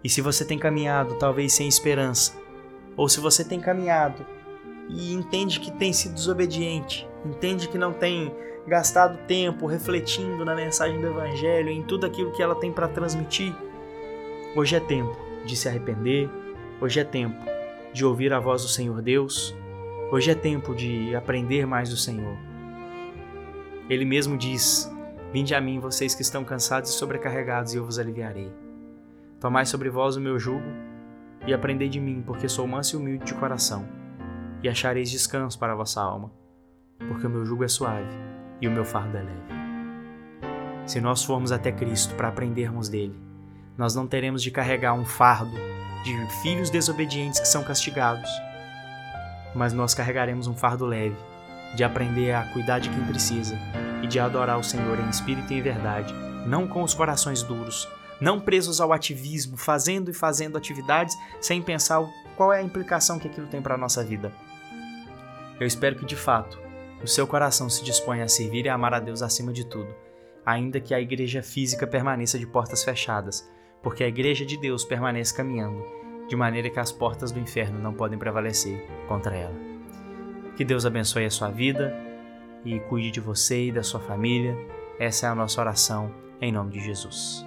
[0.01, 2.33] E se você tem caminhado talvez sem esperança,
[2.95, 4.25] ou se você tem caminhado
[4.87, 8.33] e entende que tem sido desobediente, entende que não tem
[8.67, 13.55] gastado tempo refletindo na mensagem do Evangelho, em tudo aquilo que ela tem para transmitir,
[14.57, 16.27] Hoje é tempo de se arrepender,
[16.81, 17.37] hoje é tempo
[17.93, 19.55] de ouvir a voz do Senhor Deus,
[20.11, 22.35] hoje é tempo de aprender mais do Senhor.
[23.87, 24.91] Ele mesmo diz:
[25.31, 28.51] Vinde a mim, vocês que estão cansados e sobrecarregados, e eu vos aliviarei.
[29.39, 30.65] Tomai sobre vós o meu jugo
[31.45, 33.87] e aprendei de mim, porque sou manso e humilde de coração,
[34.63, 36.31] e achareis descanso para a vossa alma,
[37.07, 39.57] porque o meu jugo é suave e o meu fardo é leve.
[40.85, 43.19] Se nós formos até Cristo para aprendermos dele,
[43.77, 45.55] nós não teremos de carregar um fardo
[46.03, 48.29] de filhos desobedientes que são castigados,
[49.53, 51.17] mas nós carregaremos um fardo leve
[51.75, 53.57] de aprender a cuidar de quem precisa
[54.01, 56.13] e de adorar o Senhor em espírito e em verdade,
[56.45, 57.87] não com os corações duros,
[58.21, 62.03] não presos ao ativismo, fazendo e fazendo atividades sem pensar
[62.35, 64.31] qual é a implicação que aquilo tem para a nossa vida.
[65.59, 66.57] Eu espero que de fato
[67.01, 69.93] o seu coração se disponha a servir e amar a Deus acima de tudo,
[70.45, 73.49] ainda que a igreja física permaneça de portas fechadas,
[73.81, 75.83] porque a igreja de Deus permanece caminhando,
[76.27, 79.55] de maneira que as portas do inferno não podem prevalecer contra ela.
[80.55, 81.95] Que Deus abençoe a sua vida
[82.65, 84.57] e cuide de você e da sua família.
[84.99, 87.46] Essa é a nossa oração em nome de Jesus.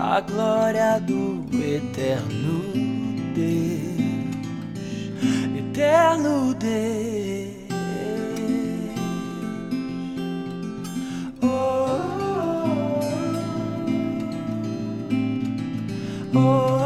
[0.00, 2.62] a glória do eterno
[3.34, 4.38] Deus,
[5.58, 7.48] eterno Deus.
[11.42, 11.98] Oh,
[16.32, 16.77] oh, oh.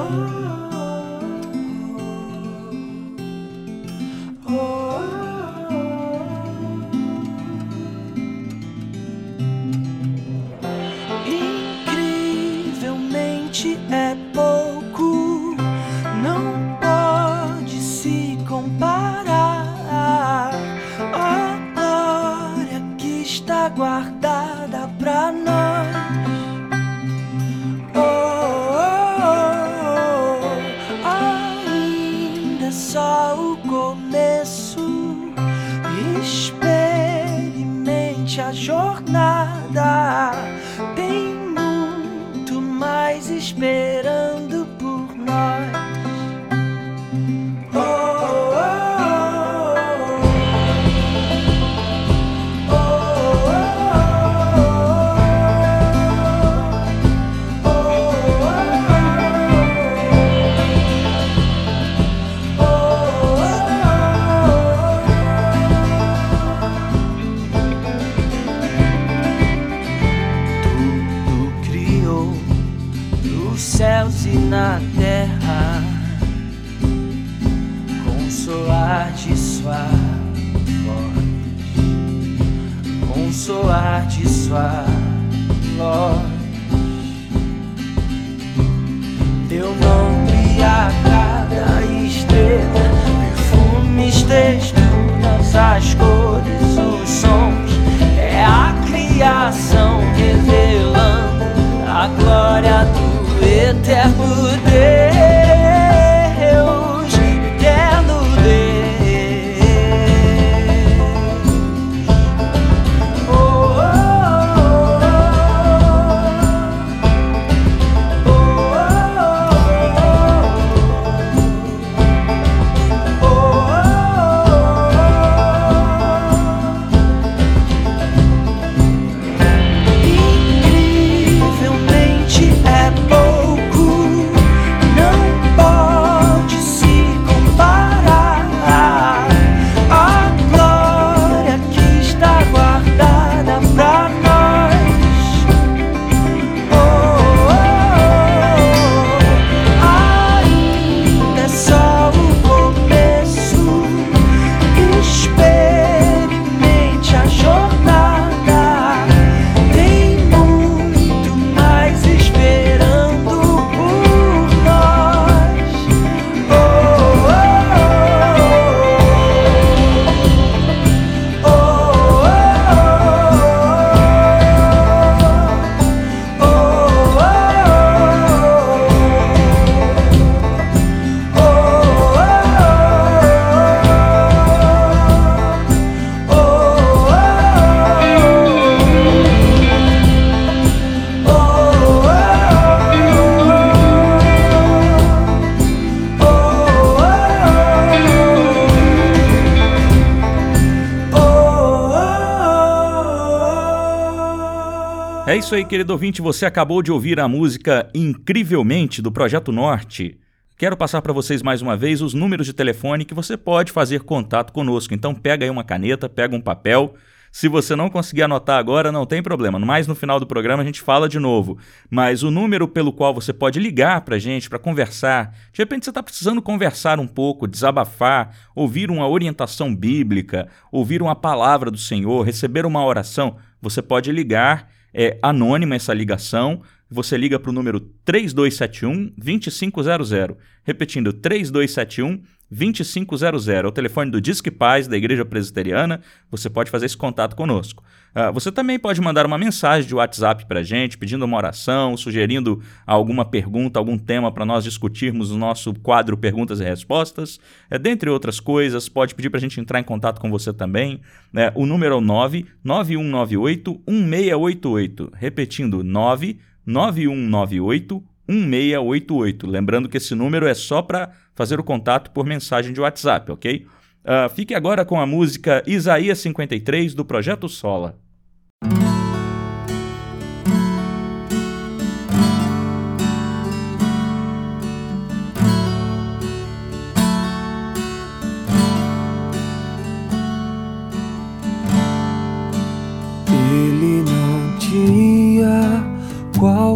[205.53, 206.22] Isso aí, querido ouvinte.
[206.22, 210.18] Você acabou de ouvir a música Incrivelmente do Projeto Norte.
[210.57, 214.00] Quero passar para vocês mais uma vez os números de telefone que você pode fazer
[214.00, 214.94] contato conosco.
[214.94, 216.94] Então pega aí uma caneta, pega um papel.
[217.30, 219.59] Se você não conseguir anotar agora, não tem problema.
[219.59, 221.59] Mas no final do programa a gente fala de novo.
[221.90, 225.84] Mas o número pelo qual você pode ligar para a gente para conversar, de repente
[225.84, 231.76] você está precisando conversar um pouco, desabafar, ouvir uma orientação bíblica, ouvir uma palavra do
[231.76, 236.62] Senhor, receber uma oração, você pode ligar é anônima essa ligação.
[236.93, 240.36] Você liga para o número 3271 2500.
[240.62, 243.49] Repetindo, 3271 2500.
[243.49, 246.03] É o telefone do Disque Paz da Igreja Presbiteriana.
[246.30, 247.82] Você pode fazer esse contato conosco.
[248.14, 251.97] Uh, você também pode mandar uma mensagem de WhatsApp para a gente, pedindo uma oração,
[251.97, 257.40] sugerindo alguma pergunta, algum tema para nós discutirmos no nosso quadro Perguntas e Respostas.
[257.70, 261.01] É, dentre outras coisas, pode pedir para a gente entrar em contato com você também.
[261.34, 265.12] É, o número é o 99198 1688.
[265.14, 269.46] Repetindo, 99198 1688.
[269.46, 273.66] Lembrando que esse número é só para fazer o contato por mensagem de WhatsApp, ok?
[274.04, 277.98] Uh, fique agora com a música Isaías 53 do Projeto Sola.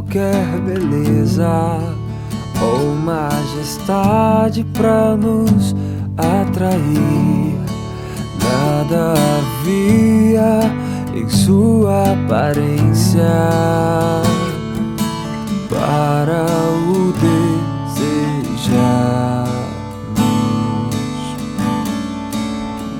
[0.06, 1.80] Qualquer beleza
[2.62, 5.74] ou majestade para nos
[6.16, 7.56] atrair.
[8.40, 10.60] Nada havia
[11.14, 13.22] em sua aparência
[15.68, 16.46] para
[16.88, 17.12] o
[17.92, 18.86] desejarmos,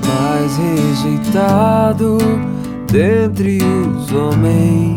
[0.05, 2.17] mas rejeitado
[2.91, 4.96] dentre os homens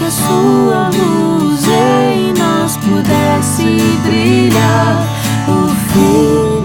[0.00, 5.06] Que a sua luz em nós pudesse brilhar.
[5.46, 6.59] O Filho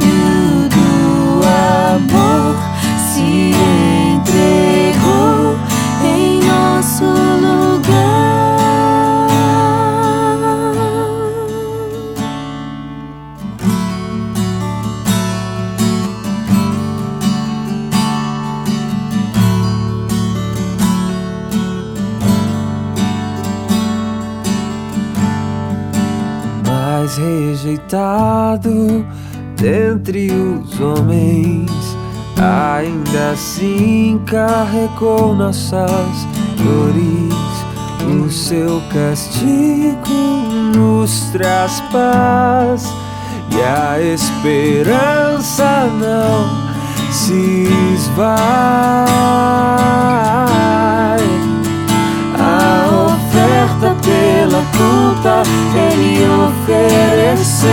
[27.17, 29.05] rejeitado
[29.57, 31.71] dentre os homens,
[32.37, 37.35] ainda assim carregou nossas dores.
[38.07, 40.13] O seu castigo
[40.75, 42.83] nos traz paz
[43.51, 46.65] e a esperança não
[47.11, 48.35] se esvai.
[54.55, 55.43] Pela culpa
[55.75, 57.67] ele ofereceu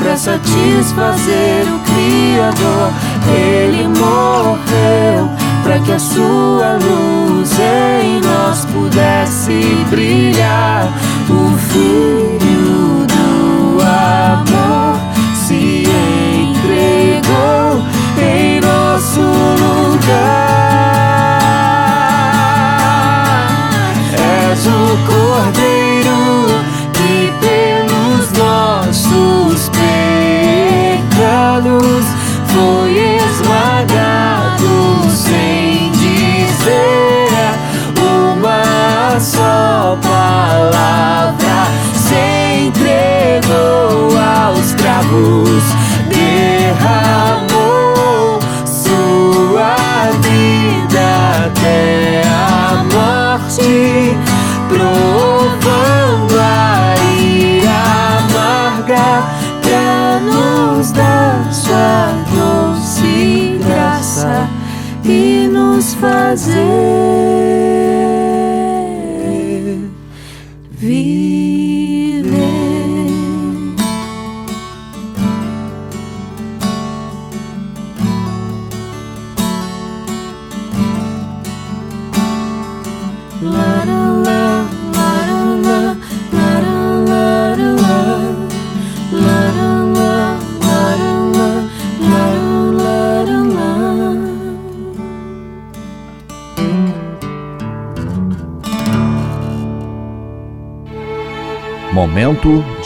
[0.00, 2.92] para satisfazer o Criador.
[3.28, 5.28] Ele morreu
[5.62, 10.88] para que a sua luz em nós pudesse brilhar.
[11.28, 14.98] O Filho do amor
[15.34, 15.84] se
[16.44, 17.84] entregou
[18.18, 20.59] em nosso lugar.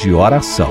[0.05, 0.69] De oração.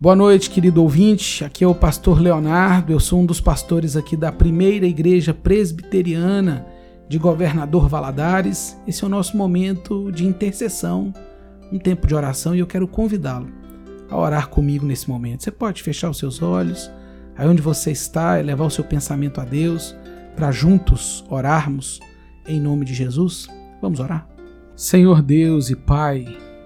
[0.00, 1.44] Boa noite, querido ouvinte.
[1.44, 2.94] Aqui é o pastor Leonardo.
[2.94, 6.66] Eu sou um dos pastores aqui da primeira igreja presbiteriana
[7.10, 8.74] de Governador Valadares.
[8.88, 11.12] Esse é o nosso momento de intercessão,
[11.70, 13.50] um tempo de oração, e eu quero convidá-lo
[14.08, 15.42] a orar comigo nesse momento.
[15.42, 16.90] Você pode fechar os seus olhos,
[17.36, 19.94] aí onde você está, e levar o seu pensamento a Deus,
[20.34, 22.00] para juntos orarmos
[22.48, 23.46] em nome de Jesus.
[23.82, 24.26] Vamos orar?
[24.74, 26.24] Senhor Deus e Pai,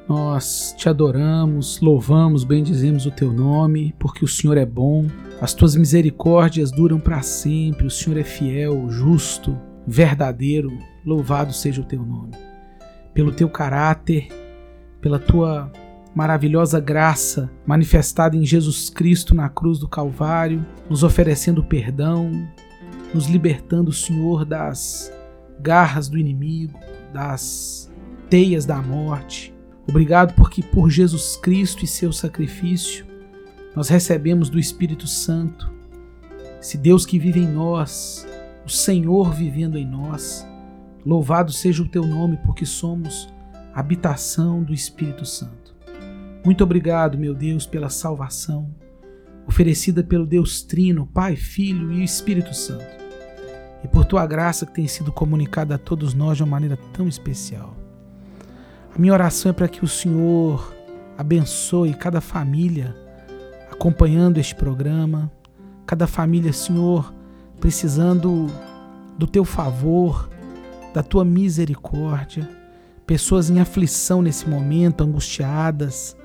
[0.09, 5.07] nós te adoramos, louvamos, bendizemos o teu nome, porque o Senhor é bom,
[5.41, 10.79] as tuas misericórdias duram para sempre, o Senhor é fiel, justo, verdadeiro.
[11.05, 12.33] Louvado seja o teu nome.
[13.13, 14.29] Pelo teu caráter,
[15.01, 15.71] pela tua
[16.15, 22.31] maravilhosa graça manifestada em Jesus Cristo na cruz do Calvário, nos oferecendo perdão,
[23.13, 25.13] nos libertando, Senhor, das
[25.61, 26.79] garras do inimigo,
[27.13, 27.93] das
[28.31, 29.56] teias da morte.
[29.87, 33.07] Obrigado porque por Jesus Cristo e seu sacrifício
[33.75, 35.71] nós recebemos do Espírito Santo,
[36.61, 38.27] esse Deus que vive em nós,
[38.65, 40.47] o Senhor vivendo em nós.
[41.05, 43.29] Louvado seja o teu nome porque somos
[43.75, 45.77] habitação do Espírito Santo.
[46.45, 48.75] Muito obrigado, meu Deus, pela salvação
[49.47, 52.97] oferecida pelo Deus Trino, Pai, Filho e Espírito Santo.
[53.85, 57.07] E por tua graça que tem sido comunicada a todos nós de uma maneira tão
[57.07, 57.77] especial.
[58.99, 60.75] Minha oração é para que o Senhor
[61.19, 62.97] abençoe cada família
[63.71, 65.31] acompanhando este programa,
[65.85, 67.13] cada família, Senhor,
[67.61, 68.47] precisando
[69.19, 70.31] do teu favor,
[70.95, 72.49] da tua misericórdia,
[73.07, 76.17] pessoas em aflição nesse momento, angustiadas,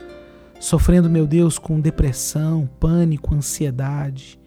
[0.57, 4.39] sofrendo, meu Deus, com depressão, pânico, ansiedade.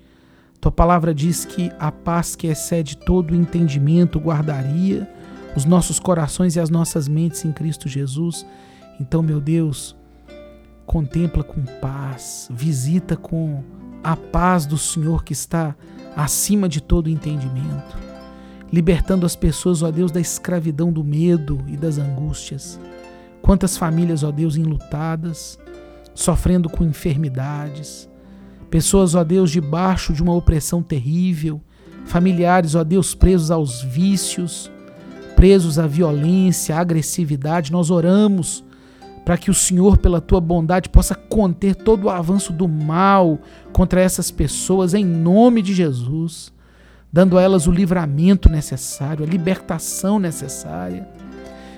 [0.63, 5.07] Tua palavra diz que a paz que excede todo o entendimento guardaria
[5.57, 8.45] os nossos corações e as nossas mentes em Cristo Jesus.
[9.01, 9.97] Então, meu Deus,
[10.87, 13.63] contempla com paz, visita com
[14.03, 15.75] a paz do Senhor que está
[16.17, 17.97] acima de todo entendimento,
[18.73, 22.79] libertando as pessoas, ó Deus, da escravidão do medo e das angústias.
[23.41, 25.59] Quantas famílias, ó Deus, enlutadas,
[26.15, 28.09] sofrendo com enfermidades,
[28.71, 31.61] pessoas, ó Deus, debaixo de uma opressão terrível,
[32.05, 34.71] familiares, ó Deus, presos aos vícios,
[35.45, 37.71] presos à violência, à agressividade.
[37.71, 38.65] Nós oramos
[39.27, 43.39] para que o Senhor, pela tua bondade, possa conter todo o avanço do mal
[43.71, 46.51] contra essas pessoas, em nome de Jesus,
[47.13, 51.07] dando a elas o livramento necessário, a libertação necessária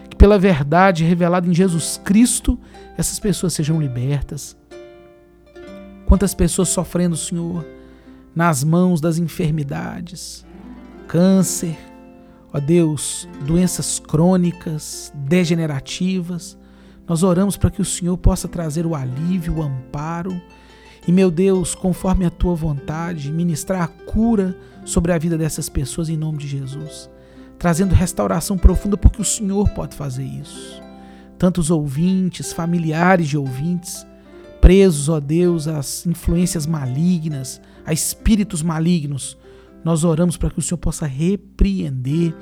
[0.08, 2.56] que pela verdade revelada em Jesus Cristo,
[2.96, 4.56] essas pessoas sejam libertas.
[6.06, 7.66] Quantas pessoas sofrendo, Senhor,
[8.32, 10.46] nas mãos das enfermidades,
[11.08, 11.76] câncer,
[12.56, 16.56] ó Deus, doenças crônicas, degenerativas.
[17.06, 20.40] Nós oramos para que o Senhor possa trazer o alívio, o amparo
[21.06, 26.08] e, meu Deus, conforme a tua vontade, ministrar a cura sobre a vida dessas pessoas
[26.08, 27.10] em nome de Jesus
[27.58, 30.82] trazendo restauração profunda, porque o Senhor pode fazer isso.
[31.38, 34.06] Tantos ouvintes, familiares de ouvintes,
[34.60, 39.36] presos, ó Deus, às influências malignas, a espíritos malignos,
[39.86, 42.34] nós oramos para que o Senhor possa repreender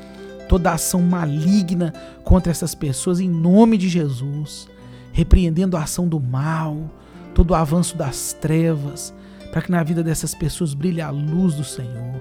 [0.48, 1.92] toda ação maligna
[2.24, 4.66] contra essas pessoas em nome de Jesus,
[5.12, 6.90] repreendendo a ação do mal,
[7.34, 9.12] todo o avanço das trevas,
[9.52, 12.18] para que na vida dessas pessoas brilhe a luz do Senhor.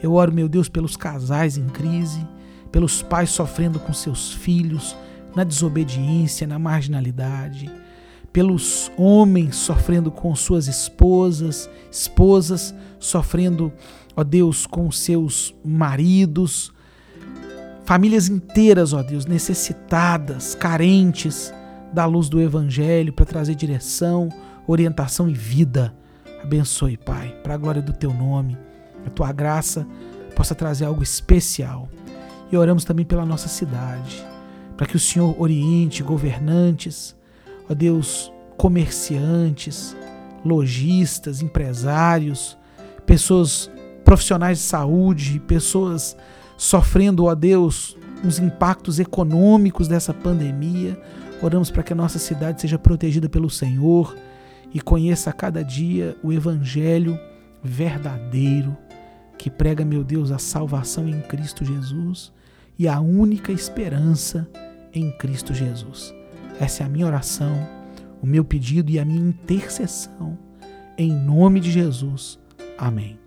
[0.00, 2.24] Eu oro, meu Deus, pelos casais em crise,
[2.70, 4.96] pelos pais sofrendo com seus filhos,
[5.34, 7.68] na desobediência, na marginalidade,
[8.32, 13.72] pelos homens sofrendo com suas esposas, esposas sofrendo,
[14.16, 16.72] ó Deus, com seus maridos,
[17.84, 21.52] famílias inteiras, ó Deus, necessitadas, carentes
[21.92, 24.28] da luz do Evangelho para trazer direção,
[24.66, 25.94] orientação e vida.
[26.42, 28.56] Abençoe, Pai, para a glória do Teu nome
[29.06, 29.86] a tua graça
[30.34, 31.88] possa trazer algo especial.
[32.50, 34.24] E oramos também pela nossa cidade,
[34.76, 37.16] para que o Senhor oriente governantes,
[37.70, 39.96] ó Deus, comerciantes,
[40.44, 42.58] lojistas, empresários,
[43.06, 43.70] pessoas
[44.04, 46.16] profissionais de saúde, pessoas
[46.56, 51.00] sofrendo, ó Deus, os impactos econômicos dessa pandemia.
[51.40, 54.16] Oramos para que a nossa cidade seja protegida pelo Senhor
[54.74, 57.18] e conheça a cada dia o Evangelho
[57.62, 58.76] verdadeiro
[59.38, 62.32] que prega, meu Deus, a salvação em Cristo Jesus
[62.78, 64.46] e a única esperança
[64.92, 66.19] em Cristo Jesus.
[66.60, 67.66] Essa é a minha oração,
[68.20, 70.38] o meu pedido e a minha intercessão.
[70.98, 72.38] Em nome de Jesus.
[72.76, 73.18] Amém.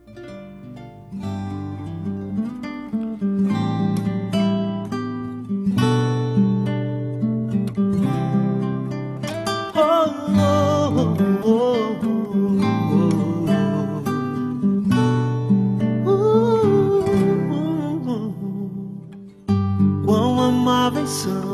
[21.05, 21.52] So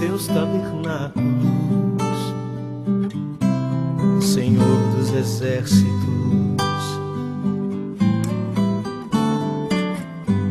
[0.00, 1.20] teus tabernáculos,
[4.18, 5.90] Senhor dos exércitos.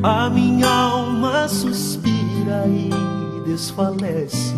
[0.04, 2.92] A minha alma suspira e
[3.44, 4.54] desfalece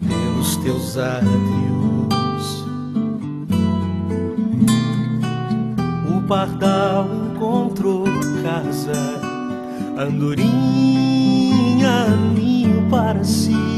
[0.00, 2.64] pelos teus átrios.
[6.12, 8.04] O pardal encontrou
[8.42, 9.20] casa,
[9.96, 11.17] andorinha,
[12.10, 13.77] ninho para si.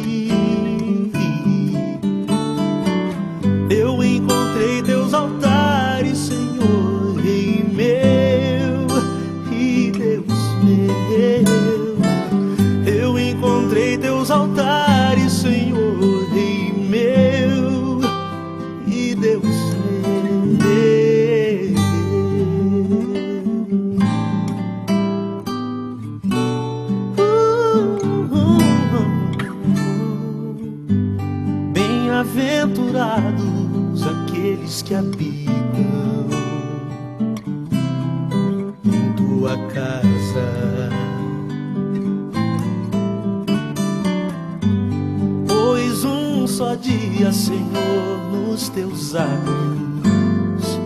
[47.32, 50.80] Senhor, nos teus atos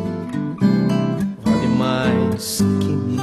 [1.43, 3.23] vale mais que mil.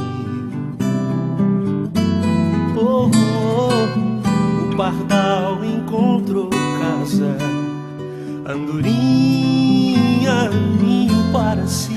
[2.75, 7.37] Oh, oh, o pardal encontrou casa,
[8.47, 10.49] andorinha,
[10.81, 11.93] ninho para si.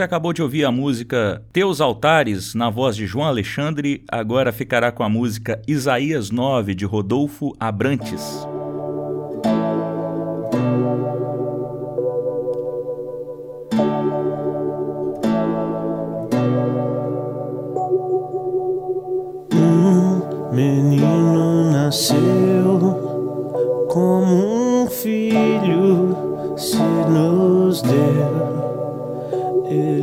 [0.00, 4.90] Você acabou de ouvir a música Teus Altares, na voz de João Alexandre, agora ficará
[4.90, 8.48] com a música Isaías 9, de Rodolfo Abrantes.
[19.52, 22.29] Um menino nasceu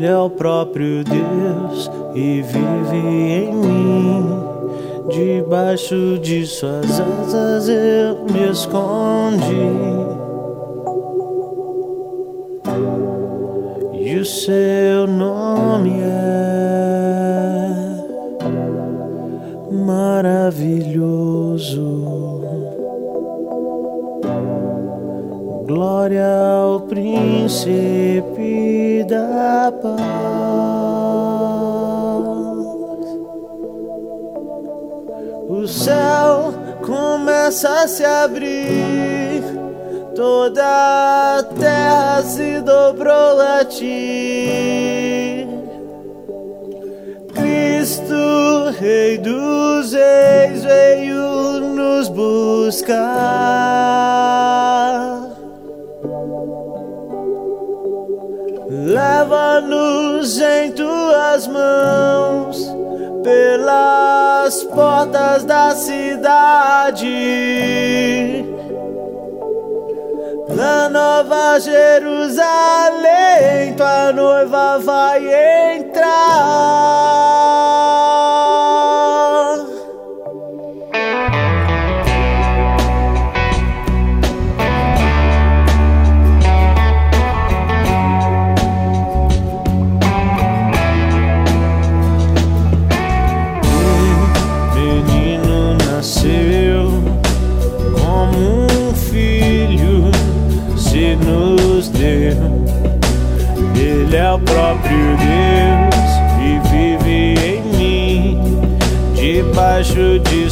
[0.08, 4.24] Ele é o próprio Deus e vive em mim.
[5.10, 9.43] Debaixo de suas asas eu me escondi.
[13.99, 17.68] E o seu nome é
[19.86, 21.28] maravilhoso.
[26.08, 28.24] Glória ao príncipe
[29.10, 29.97] da paz.
[35.49, 36.53] O céu
[36.86, 39.43] começa a se abrir,
[40.16, 40.64] toda
[41.39, 45.45] a terra se dobrou a ti.
[47.34, 53.28] Cristo, Rei dos Reis, veio nos buscar.
[58.98, 62.76] Leva-nos em tuas mãos
[63.24, 67.06] pelas portas da cidade.
[70.50, 72.45] Na nova Jerusalém,
[73.78, 77.66] tua noiva vai entrar.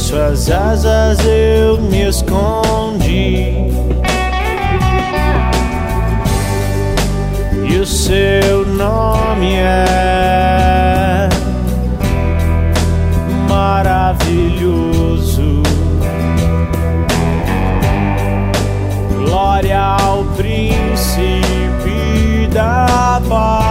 [0.06, 3.66] suas asas eu me escondi.
[7.68, 11.28] E o seu nome é
[13.48, 14.94] maravilhoso.
[19.24, 20.86] Glória ao príncipe
[22.52, 23.65] da paz.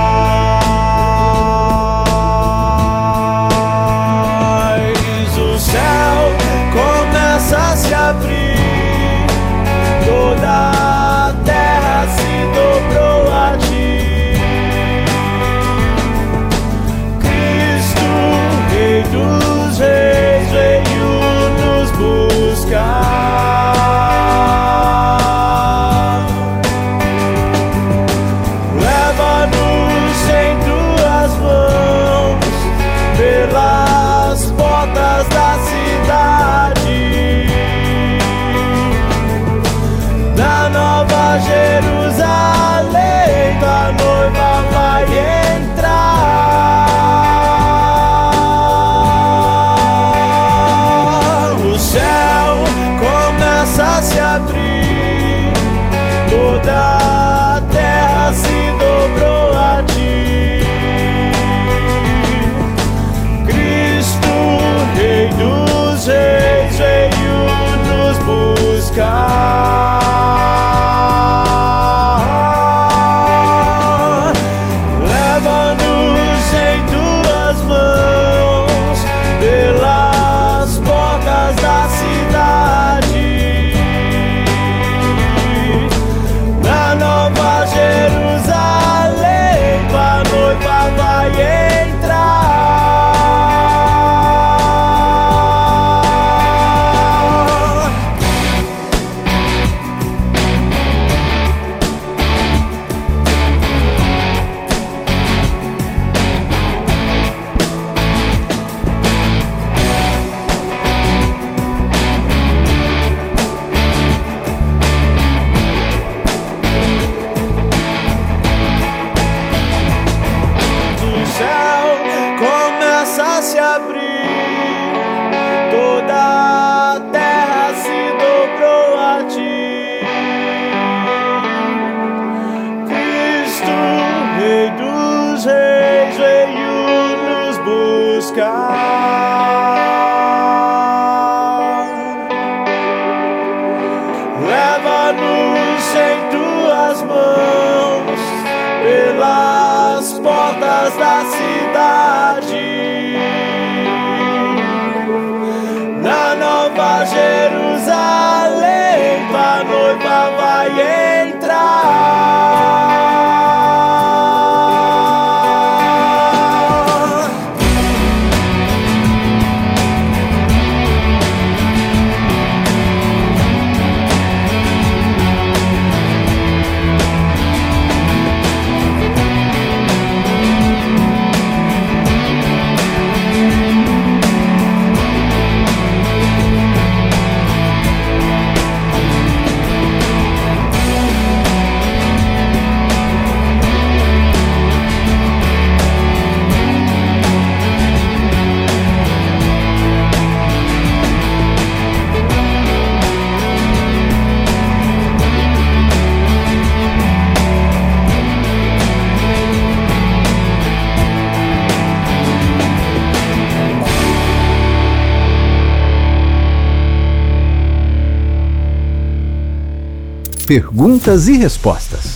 [220.47, 222.15] Perguntas e respostas.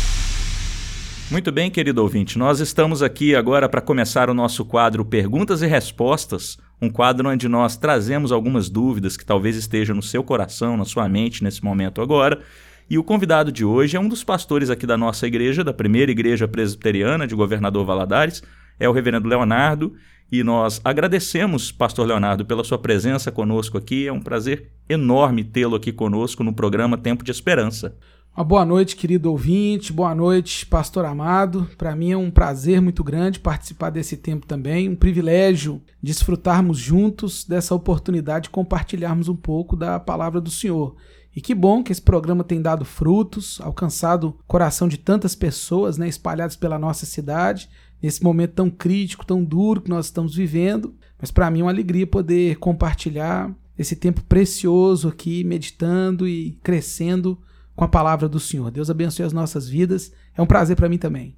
[1.31, 5.65] Muito bem, querido ouvinte, nós estamos aqui agora para começar o nosso quadro Perguntas e
[5.65, 10.85] Respostas, um quadro onde nós trazemos algumas dúvidas que talvez estejam no seu coração, na
[10.85, 12.39] sua mente nesse momento agora.
[12.87, 16.11] E o convidado de hoje é um dos pastores aqui da nossa igreja, da primeira
[16.11, 18.43] igreja presbiteriana de Governador Valadares,
[18.79, 19.95] é o reverendo Leonardo,
[20.31, 24.07] e nós agradecemos, pastor Leonardo, pela sua presença conosco aqui.
[24.07, 27.95] É um prazer enorme tê-lo aqui conosco no programa Tempo de Esperança.
[28.39, 29.91] Uma boa noite, querido ouvinte.
[29.91, 31.69] Boa noite, pastor amado.
[31.77, 37.43] Para mim é um prazer muito grande participar desse tempo também, um privilégio desfrutarmos juntos
[37.43, 40.95] dessa oportunidade de compartilharmos um pouco da palavra do Senhor.
[41.35, 45.97] E que bom que esse programa tem dado frutos, alcançado o coração de tantas pessoas,
[45.97, 47.69] né, espalhadas pela nossa cidade,
[48.01, 50.95] nesse momento tão crítico, tão duro que nós estamos vivendo.
[51.19, 57.37] Mas para mim é uma alegria poder compartilhar esse tempo precioso aqui, meditando e crescendo
[57.79, 58.69] com a palavra do Senhor.
[58.69, 60.11] Deus abençoe as nossas vidas.
[60.35, 61.37] É um prazer para mim também.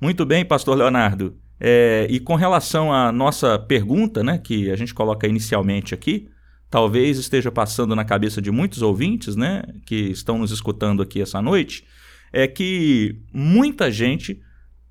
[0.00, 1.36] Muito bem, pastor Leonardo.
[1.60, 6.30] É, e com relação à nossa pergunta, né, que a gente coloca inicialmente aqui,
[6.70, 11.42] talvez esteja passando na cabeça de muitos ouvintes, né, que estão nos escutando aqui essa
[11.42, 11.84] noite,
[12.32, 14.40] é que muita gente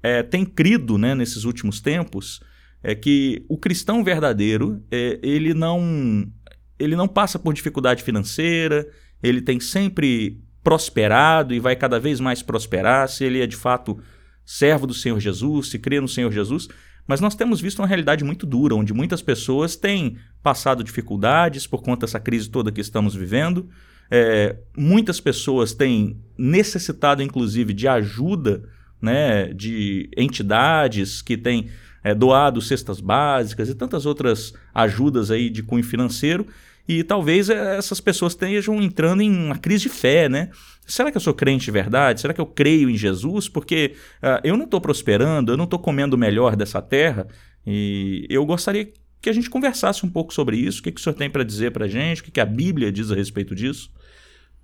[0.04, 2.42] é, tem crido, né, nesses últimos tempos,
[2.84, 6.32] é que o cristão verdadeiro é, ele não
[6.78, 8.88] ele não passa por dificuldade financeira,
[9.24, 14.00] ele tem sempre prosperado e vai cada vez mais prosperar, se ele é de fato
[14.46, 16.68] servo do Senhor Jesus, se crê no Senhor Jesus.
[17.08, 21.82] Mas nós temos visto uma realidade muito dura, onde muitas pessoas têm passado dificuldades por
[21.82, 23.70] conta dessa crise toda que estamos vivendo.
[24.10, 28.64] É, muitas pessoas têm necessitado, inclusive, de ajuda
[29.02, 31.70] né, de entidades que têm
[32.04, 36.46] é, doado cestas básicas e tantas outras ajudas aí de cunho financeiro.
[36.88, 40.50] E talvez eh, essas pessoas estejam entrando em uma crise de fé, né?
[40.86, 42.22] Será que eu sou crente de verdade?
[42.22, 43.48] Será que eu creio em Jesus?
[43.48, 47.28] Porque uh, eu não estou prosperando, eu não estou comendo o melhor dessa terra.
[47.66, 50.80] E eu gostaria que a gente conversasse um pouco sobre isso.
[50.80, 52.22] O que, que o senhor tem para dizer para a gente?
[52.22, 53.92] O que, que a Bíblia diz a respeito disso?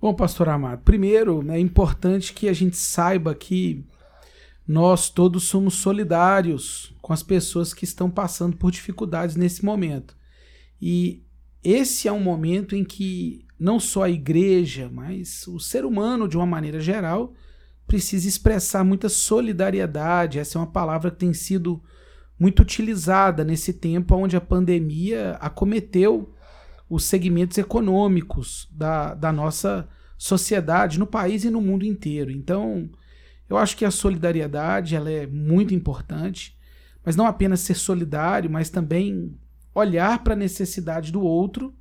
[0.00, 3.84] Bom, pastor Amado, primeiro né, é importante que a gente saiba que
[4.66, 10.16] nós todos somos solidários com as pessoas que estão passando por dificuldades nesse momento.
[10.80, 11.22] E
[11.62, 16.36] esse é um momento em que não só a igreja, mas o ser humano, de
[16.36, 17.34] uma maneira geral,
[17.86, 20.38] precisa expressar muita solidariedade.
[20.38, 21.82] Essa é uma palavra que tem sido
[22.38, 26.32] muito utilizada nesse tempo onde a pandemia acometeu
[26.88, 32.30] os segmentos econômicos da, da nossa sociedade no país e no mundo inteiro.
[32.30, 32.88] Então,
[33.48, 36.56] eu acho que a solidariedade ela é muito importante,
[37.04, 39.36] mas não apenas ser solidário, mas também
[39.78, 41.74] olhar para a necessidade do outro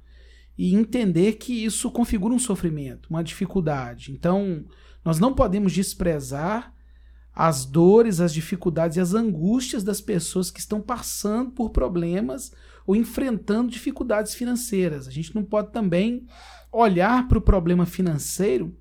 [0.57, 4.11] e entender que isso configura um sofrimento, uma dificuldade.
[4.11, 4.65] Então,
[5.05, 6.73] nós não podemos desprezar
[7.33, 12.51] as dores, as dificuldades e as angústias das pessoas que estão passando por problemas
[12.85, 15.07] ou enfrentando dificuldades financeiras.
[15.07, 16.25] A gente não pode também
[16.71, 18.75] olhar para o problema financeiro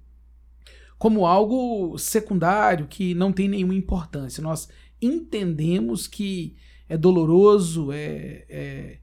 [0.99, 4.43] como algo secundário que não tem nenhuma importância.
[4.43, 4.69] Nós
[5.01, 6.57] entendemos que
[6.89, 8.99] é doloroso, é, é,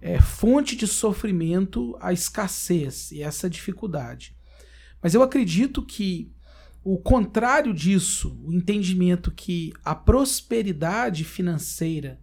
[0.00, 4.34] é fonte de sofrimento a escassez e essa dificuldade.
[5.02, 6.32] Mas eu acredito que
[6.82, 12.18] o contrário disso, o entendimento que a prosperidade financeira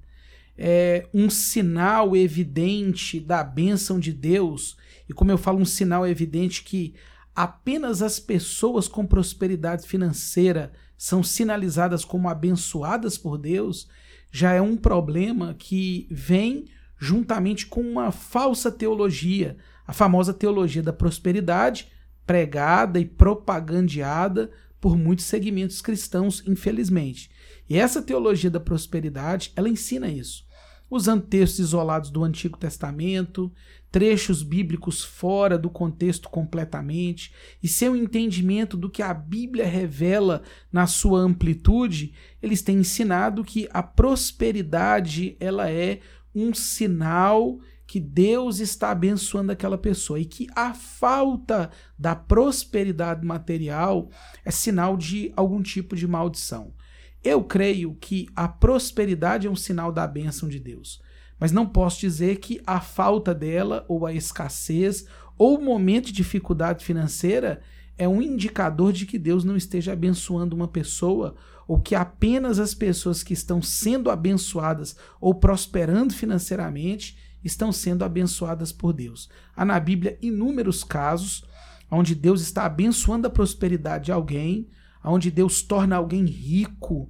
[0.58, 4.76] é um sinal evidente da bênção de Deus,
[5.08, 6.96] e como eu falo, um sinal evidente que
[7.36, 13.88] apenas as pessoas com prosperidade financeira são sinalizadas como abençoadas por Deus,
[14.32, 16.66] já é um problema que vem
[16.98, 21.88] juntamente com uma falsa teologia, a famosa teologia da prosperidade,
[22.26, 27.32] pregada e propagandeada por muitos segmentos cristãos, infelizmente.
[27.70, 30.46] E essa teologia da prosperidade, ela ensina isso,
[30.90, 33.52] usando textos isolados do Antigo Testamento,
[33.92, 40.86] trechos bíblicos fora do contexto completamente, e seu entendimento do que a Bíblia revela na
[40.86, 46.00] sua amplitude, eles têm ensinado que a prosperidade ela é
[46.38, 54.10] um sinal que Deus está abençoando aquela pessoa e que a falta da prosperidade material
[54.44, 56.74] é sinal de algum tipo de maldição.
[57.24, 61.02] Eu creio que a prosperidade é um sinal da bênção de Deus,
[61.40, 65.06] mas não posso dizer que a falta dela ou a escassez
[65.38, 67.62] ou o momento de dificuldade financeira
[67.98, 71.36] é um indicador de que Deus não esteja abençoando uma pessoa
[71.68, 78.72] ou que apenas as pessoas que estão sendo abençoadas ou prosperando financeiramente estão sendo abençoadas
[78.72, 79.30] por Deus.
[79.56, 81.46] Há na Bíblia inúmeros casos
[81.92, 84.70] onde Deus está abençoando a prosperidade de alguém,
[85.04, 87.10] onde Deus torna alguém rico.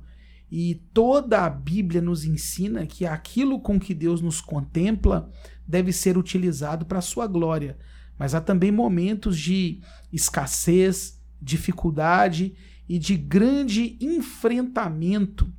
[0.49, 5.31] E toda a Bíblia nos ensina que aquilo com que Deus nos contempla
[5.67, 7.77] deve ser utilizado para a sua glória.
[8.17, 9.81] Mas há também momentos de
[10.11, 12.55] escassez, dificuldade
[12.87, 15.51] e de grande enfrentamento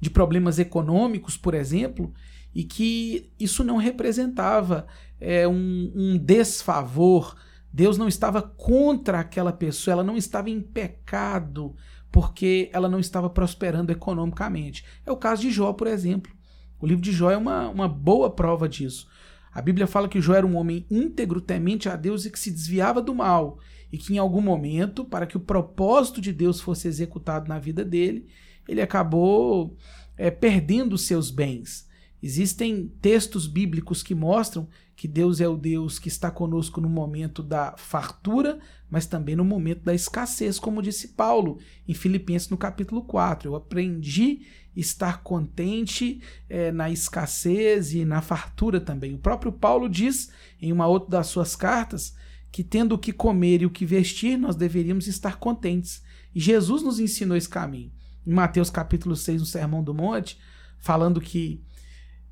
[0.00, 2.12] de problemas econômicos, por exemplo,
[2.54, 4.86] e que isso não representava
[5.20, 7.36] é, um, um desfavor.
[7.72, 11.74] Deus não estava contra aquela pessoa, ela não estava em pecado
[12.10, 14.84] porque ela não estava prosperando economicamente.
[15.06, 16.30] É o caso de Jó, por exemplo.
[16.78, 19.08] O livro de Jó é uma, uma boa prova disso.
[19.52, 22.50] A Bíblia fala que Jó era um homem íntegro, temente a Deus e que se
[22.50, 23.58] desviava do mal,
[23.92, 27.84] e que em algum momento, para que o propósito de Deus fosse executado na vida
[27.84, 28.26] dele,
[28.66, 29.76] ele acabou
[30.16, 31.86] é, perdendo seus bens.
[32.22, 37.42] Existem textos bíblicos que mostram que Deus é o Deus que está conosco no momento
[37.42, 43.02] da fartura, mas também no momento da escassez, como disse Paulo em Filipenses no capítulo
[43.02, 43.50] 4.
[43.50, 49.14] Eu aprendi estar contente é, na escassez e na fartura também.
[49.14, 50.30] O próprio Paulo diz
[50.60, 52.14] em uma outra das suas cartas
[52.52, 56.02] que, tendo o que comer e o que vestir, nós deveríamos estar contentes.
[56.34, 57.90] E Jesus nos ensinou esse caminho.
[58.26, 60.38] Em Mateus capítulo 6, no Sermão do Monte,
[60.78, 61.64] falando que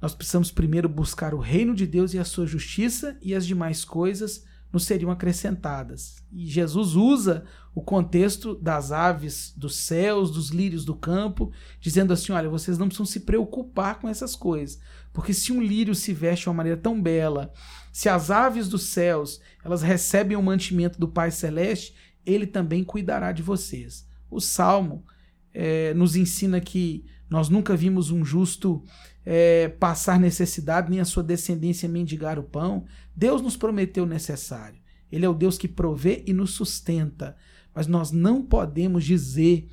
[0.00, 3.82] nós precisamos primeiro buscar o reino de Deus e a sua justiça, e as demais
[3.82, 6.22] coisas nos seriam acrescentadas.
[6.30, 7.44] E Jesus usa
[7.74, 11.50] o contexto das aves dos céus, dos lírios do campo,
[11.80, 14.80] dizendo assim: olha, vocês não precisam se preocupar com essas coisas,
[15.12, 17.52] porque se um lírio se veste de uma maneira tão bela,
[17.92, 23.32] se as aves dos céus elas recebem o mantimento do Pai Celeste, ele também cuidará
[23.32, 24.06] de vocês.
[24.30, 25.04] O Salmo
[25.52, 28.84] é, nos ensina que nós nunca vimos um justo
[29.24, 32.84] é, passar necessidade, nem a sua descendência mendigar o pão.
[33.14, 34.80] Deus nos prometeu o necessário.
[35.10, 37.36] Ele é o Deus que provê e nos sustenta.
[37.74, 39.68] Mas nós não podemos dizer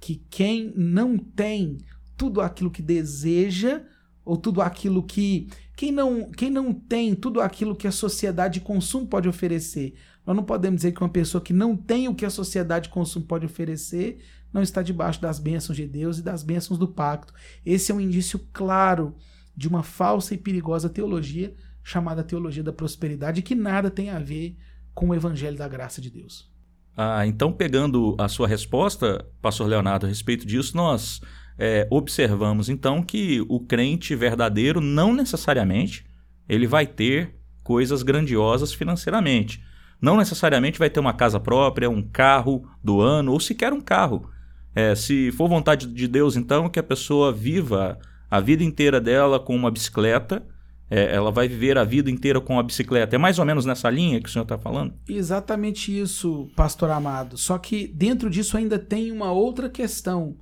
[0.00, 1.78] que quem não tem
[2.16, 3.82] tudo aquilo que deseja,
[4.24, 5.48] ou tudo aquilo que.
[5.74, 9.94] Quem não, quem não tem tudo aquilo que a sociedade de consumo pode oferecer.
[10.24, 12.94] Nós não podemos dizer que uma pessoa que não tem o que a sociedade de
[12.94, 14.18] consumo pode oferecer
[14.52, 17.32] não está debaixo das bênçãos de Deus e das bênçãos do pacto.
[17.64, 19.14] Esse é um indício claro
[19.56, 24.56] de uma falsa e perigosa teologia chamada teologia da prosperidade, que nada tem a ver
[24.94, 26.50] com o evangelho da graça de Deus.
[26.96, 31.20] Ah, então, pegando a sua resposta, pastor Leonardo, a respeito disso, nós
[31.58, 36.04] é, observamos então que o crente verdadeiro não necessariamente
[36.48, 39.62] ele vai ter coisas grandiosas financeiramente.
[40.00, 44.28] Não necessariamente vai ter uma casa própria, um carro do ano ou sequer um carro.
[44.74, 47.98] É, se for vontade de Deus, então, que a pessoa viva
[48.30, 50.42] a vida inteira dela com uma bicicleta,
[50.90, 53.14] é, ela vai viver a vida inteira com a bicicleta.
[53.14, 54.94] É mais ou menos nessa linha que o senhor está falando?
[55.08, 57.38] Exatamente isso, pastor amado.
[57.38, 60.36] Só que dentro disso ainda tem uma outra questão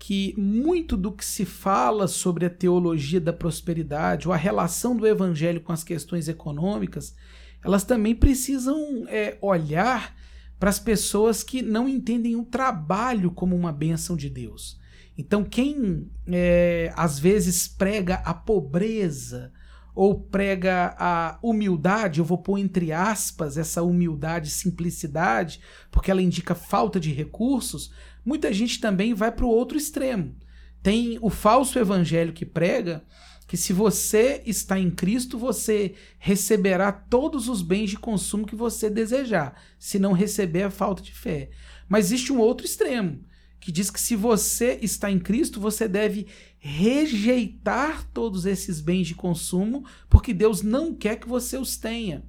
[0.00, 5.06] que muito do que se fala sobre a teologia da prosperidade ou a relação do
[5.06, 7.14] evangelho com as questões econômicas,
[7.62, 10.16] elas também precisam é, olhar
[10.58, 14.80] para as pessoas que não entendem o trabalho como uma bênção de Deus.
[15.18, 19.52] Então, quem é, às vezes prega a pobreza
[19.94, 26.54] ou prega a humildade, eu vou pôr entre aspas essa humildade, simplicidade, porque ela indica
[26.54, 27.92] falta de recursos,
[28.24, 30.34] muita gente também vai para o outro extremo.
[30.82, 33.04] Tem o falso evangelho que prega
[33.50, 38.88] que se você está em Cristo, você receberá todos os bens de consumo que você
[38.88, 39.60] desejar.
[39.76, 41.50] Se não receber, é falta de fé.
[41.88, 43.18] Mas existe um outro extremo,
[43.58, 46.28] que diz que se você está em Cristo, você deve
[46.60, 52.22] rejeitar todos esses bens de consumo, porque Deus não quer que você os tenha.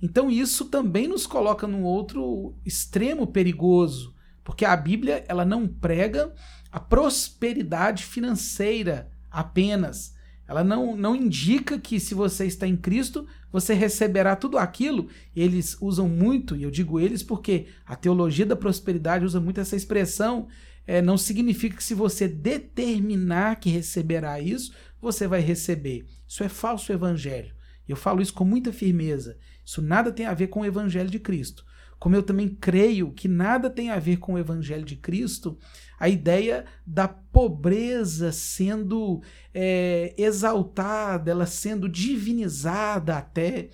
[0.00, 4.14] Então isso também nos coloca num outro extremo perigoso,
[4.48, 6.32] porque a Bíblia ela não prega
[6.72, 10.16] a prosperidade financeira apenas
[10.48, 15.10] ela não, não indica que se você está em Cristo, você receberá tudo aquilo.
[15.36, 19.76] Eles usam muito, e eu digo eles porque a teologia da prosperidade usa muito essa
[19.76, 20.48] expressão.
[20.86, 26.06] É, não significa que se você determinar que receberá isso, você vai receber.
[26.26, 27.54] Isso é falso evangelho.
[27.86, 29.36] Eu falo isso com muita firmeza.
[29.62, 31.62] Isso nada tem a ver com o evangelho de Cristo.
[31.98, 35.58] Como eu também creio que nada tem a ver com o evangelho de Cristo,
[35.98, 39.20] a ideia da pobreza sendo
[39.52, 43.70] é, exaltada, ela sendo divinizada até,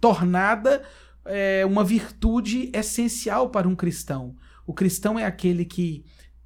[0.00, 0.84] tornada
[1.24, 4.36] é, uma virtude essencial para um cristão.
[4.66, 6.04] O cristão é aquele que,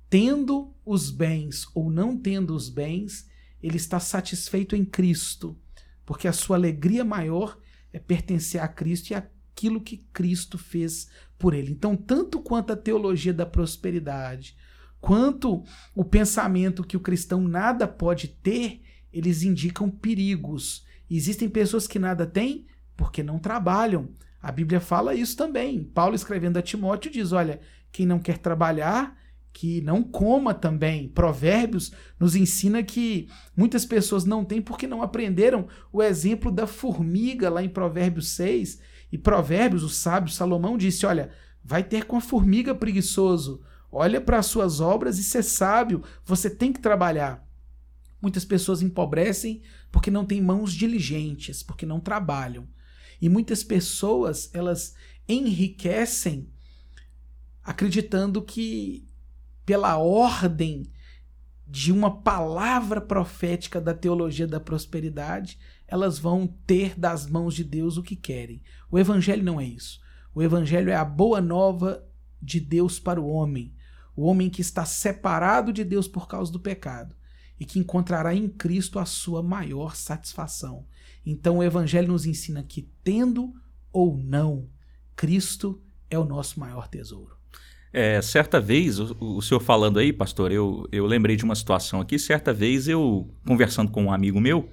[0.08, 3.28] tendo os bens ou não tendo os bens,
[3.62, 5.58] ele está satisfeito em Cristo,
[6.06, 7.58] porque a sua alegria maior
[7.92, 9.14] é pertencer a Cristo e
[9.58, 11.72] aquilo que Cristo fez por ele.
[11.72, 14.56] Então, tanto quanto a teologia da prosperidade,
[15.00, 15.64] quanto
[15.94, 18.80] o pensamento que o cristão nada pode ter,
[19.12, 20.86] eles indicam perigos.
[21.10, 22.66] Existem pessoas que nada têm
[22.96, 24.10] porque não trabalham.
[24.40, 25.82] A Bíblia fala isso também.
[25.82, 27.60] Paulo escrevendo a Timóteo diz: olha,
[27.90, 29.16] quem não quer trabalhar,
[29.52, 31.08] que não coma também.
[31.08, 31.90] Provérbios
[32.20, 37.60] nos ensina que muitas pessoas não têm porque não aprenderam o exemplo da formiga lá
[37.60, 38.80] em Provérbios 6.
[39.10, 41.30] E Provérbios, o sábio Salomão disse: olha,
[41.64, 43.62] vai ter com a formiga preguiçoso.
[43.90, 46.02] Olha para as suas obras e ser sábio.
[46.24, 47.46] Você tem que trabalhar.
[48.20, 52.68] Muitas pessoas empobrecem porque não têm mãos diligentes, porque não trabalham.
[53.20, 54.94] E muitas pessoas, elas
[55.28, 56.48] enriquecem
[57.62, 59.06] acreditando que
[59.64, 60.90] pela ordem
[61.66, 67.96] de uma palavra profética da teologia da prosperidade, elas vão ter das mãos de Deus
[67.96, 68.62] o que querem.
[68.90, 70.00] O evangelho não é isso.
[70.34, 72.04] O evangelho é a boa nova
[72.40, 73.74] de Deus para o homem,
[74.14, 77.16] o homem que está separado de Deus por causa do pecado
[77.58, 80.84] e que encontrará em Cristo a sua maior satisfação.
[81.26, 83.52] Então o Evangelho nos ensina que, tendo
[83.92, 84.68] ou não,
[85.16, 87.36] Cristo é o nosso maior tesouro.
[87.92, 92.00] É, certa vez, o, o, senhor falando aí, pastor, eu, eu lembrei de uma situação
[92.00, 92.18] aqui.
[92.18, 94.68] Certa vez eu, conversando com um amigo meu,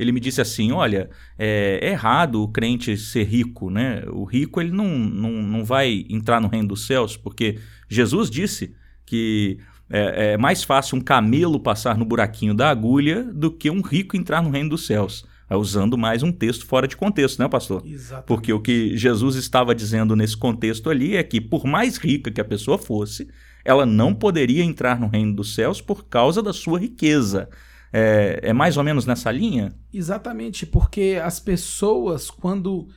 [0.00, 4.02] ele me disse assim: Olha, é, é errado o crente ser rico, né?
[4.08, 7.58] O rico ele não, não, não vai entrar no reino dos céus, porque
[7.88, 8.74] Jesus disse
[9.04, 9.58] que
[9.90, 14.16] é, é mais fácil um camelo passar no buraquinho da agulha do que um rico
[14.16, 15.26] entrar no reino dos céus.
[15.50, 17.82] É usando mais um texto fora de contexto, né, pastor?
[17.84, 18.26] Exatamente.
[18.26, 22.40] Porque o que Jesus estava dizendo nesse contexto ali é que, por mais rica que
[22.40, 23.28] a pessoa fosse,
[23.64, 27.48] ela não poderia entrar no reino dos céus por causa da sua riqueza.
[27.92, 29.74] É, é mais ou menos nessa linha?
[29.92, 32.88] Exatamente, porque as pessoas, quando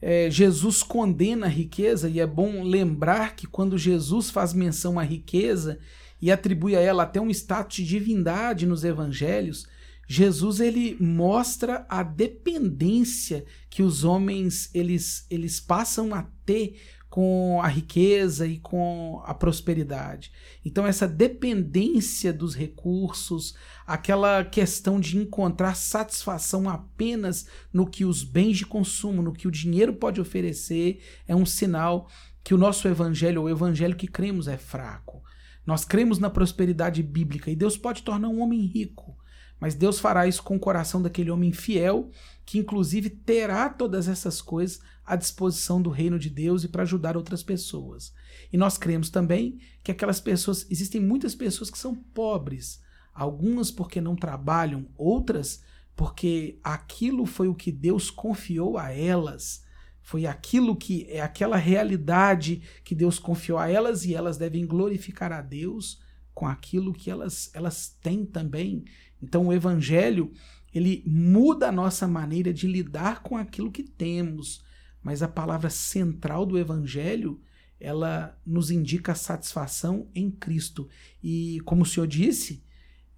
[0.00, 5.02] é, Jesus condena a riqueza, e é bom lembrar que quando Jesus faz menção à
[5.02, 5.78] riqueza
[6.20, 9.66] e atribui a ela até um status de divindade nos evangelhos,
[10.10, 16.80] Jesus ele mostra a dependência que os homens eles, eles passam a ter
[17.18, 20.30] com a riqueza e com a prosperidade.
[20.64, 28.58] Então essa dependência dos recursos, aquela questão de encontrar satisfação apenas no que os bens
[28.58, 32.08] de consumo, no que o dinheiro pode oferecer, é um sinal
[32.44, 35.20] que o nosso evangelho, o evangelho que cremos é fraco.
[35.66, 39.18] Nós cremos na prosperidade bíblica e Deus pode tornar um homem rico
[39.60, 42.10] mas Deus fará isso com o coração daquele homem fiel,
[42.46, 47.16] que inclusive terá todas essas coisas à disposição do reino de Deus e para ajudar
[47.16, 48.12] outras pessoas.
[48.52, 52.80] E nós cremos também que aquelas pessoas, existem muitas pessoas que são pobres,
[53.12, 55.62] algumas porque não trabalham, outras
[55.96, 59.64] porque aquilo foi o que Deus confiou a elas.
[60.00, 65.32] Foi aquilo que é aquela realidade que Deus confiou a elas e elas devem glorificar
[65.32, 66.00] a Deus
[66.32, 68.84] com aquilo que elas, elas têm também
[69.22, 70.32] então o evangelho,
[70.72, 74.62] ele muda a nossa maneira de lidar com aquilo que temos,
[75.02, 77.40] mas a palavra central do evangelho,
[77.80, 80.88] ela nos indica a satisfação em Cristo.
[81.22, 82.62] E como o Senhor disse,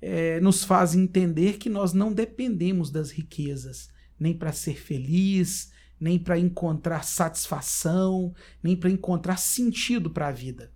[0.00, 6.18] é, nos faz entender que nós não dependemos das riquezas, nem para ser feliz, nem
[6.18, 10.72] para encontrar satisfação, nem para encontrar sentido para a vida.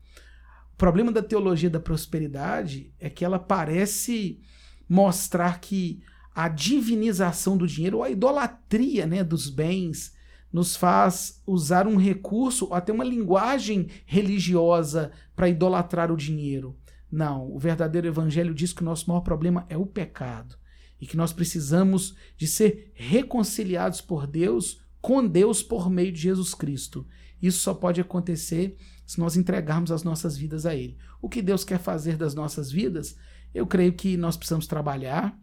[0.74, 4.40] O problema da teologia da prosperidade é que ela parece
[4.88, 6.02] mostrar que
[6.34, 10.13] a divinização do dinheiro, ou a idolatria né, dos bens,
[10.54, 16.78] nos faz usar um recurso, até uma linguagem religiosa para idolatrar o dinheiro.
[17.10, 20.56] Não, o verdadeiro evangelho diz que o nosso maior problema é o pecado
[21.00, 26.54] e que nós precisamos de ser reconciliados por Deus, com Deus por meio de Jesus
[26.54, 27.04] Cristo.
[27.42, 30.96] Isso só pode acontecer se nós entregarmos as nossas vidas a Ele.
[31.20, 33.16] O que Deus quer fazer das nossas vidas
[33.52, 35.36] eu creio que nós precisamos trabalhar,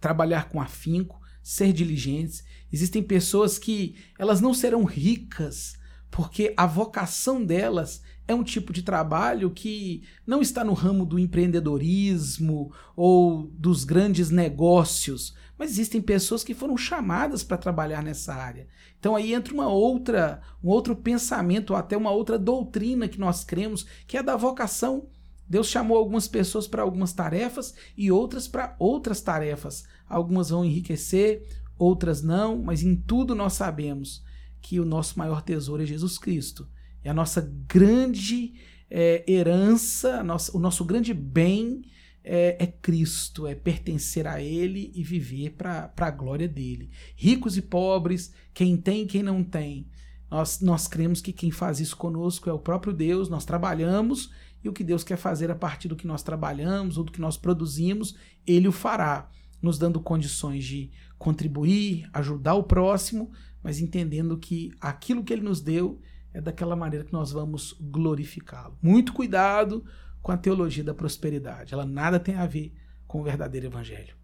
[0.00, 2.44] trabalhar com afinco, ser diligentes.
[2.72, 5.80] Existem pessoas que elas não serão ricas
[6.12, 11.18] porque a vocação delas é um tipo de trabalho que não está no ramo do
[11.18, 18.68] empreendedorismo ou dos grandes negócios, mas existem pessoas que foram chamadas para trabalhar nessa área.
[19.00, 23.42] Então aí entra uma outra, um outro pensamento, ou até uma outra doutrina que nós
[23.42, 25.08] cremos, que é da vocação
[25.52, 29.84] Deus chamou algumas pessoas para algumas tarefas e outras para outras tarefas.
[30.12, 31.42] Algumas vão enriquecer,
[31.78, 34.22] outras não, mas em tudo nós sabemos
[34.60, 36.68] que o nosso maior tesouro é Jesus Cristo.
[37.02, 38.54] É a nossa grande
[38.88, 41.82] é, herança, nossa, o nosso grande bem
[42.22, 46.90] é, é, Cristo, é pertencer a Ele e viver para a glória dele.
[47.16, 49.88] Ricos e pobres, quem tem e quem não tem.
[50.30, 54.30] Nós, nós cremos que quem faz isso conosco é o próprio Deus, nós trabalhamos
[54.64, 57.20] e o que Deus quer fazer a partir do que nós trabalhamos ou do que
[57.20, 58.16] nós produzimos,
[58.46, 59.28] Ele o fará.
[59.62, 63.30] Nos dando condições de contribuir, ajudar o próximo,
[63.62, 66.00] mas entendendo que aquilo que ele nos deu
[66.34, 68.76] é daquela maneira que nós vamos glorificá-lo.
[68.82, 69.84] Muito cuidado
[70.20, 71.74] com a teologia da prosperidade.
[71.74, 72.74] Ela nada tem a ver
[73.06, 74.16] com o verdadeiro evangelho.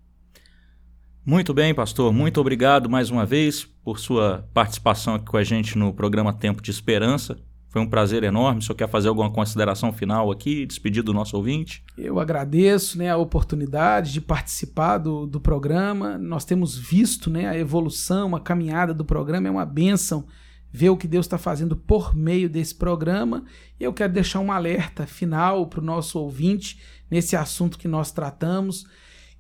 [1.24, 2.12] Muito bem, pastor.
[2.12, 6.62] Muito obrigado mais uma vez por sua participação aqui com a gente no programa Tempo
[6.62, 7.39] de Esperança.
[7.69, 8.62] Foi um prazer enorme.
[8.62, 11.85] Senhor quer fazer alguma consideração final aqui, despedir do nosso ouvinte?
[11.97, 16.16] Eu agradeço né, a oportunidade de participar do, do programa.
[16.16, 19.49] Nós temos visto né, a evolução, a caminhada do programa.
[19.49, 20.27] É uma bênção
[20.70, 23.45] ver o que Deus está fazendo por meio desse programa.
[23.78, 26.81] E eu quero deixar um alerta final para o nosso ouvinte
[27.11, 28.86] nesse assunto que nós tratamos,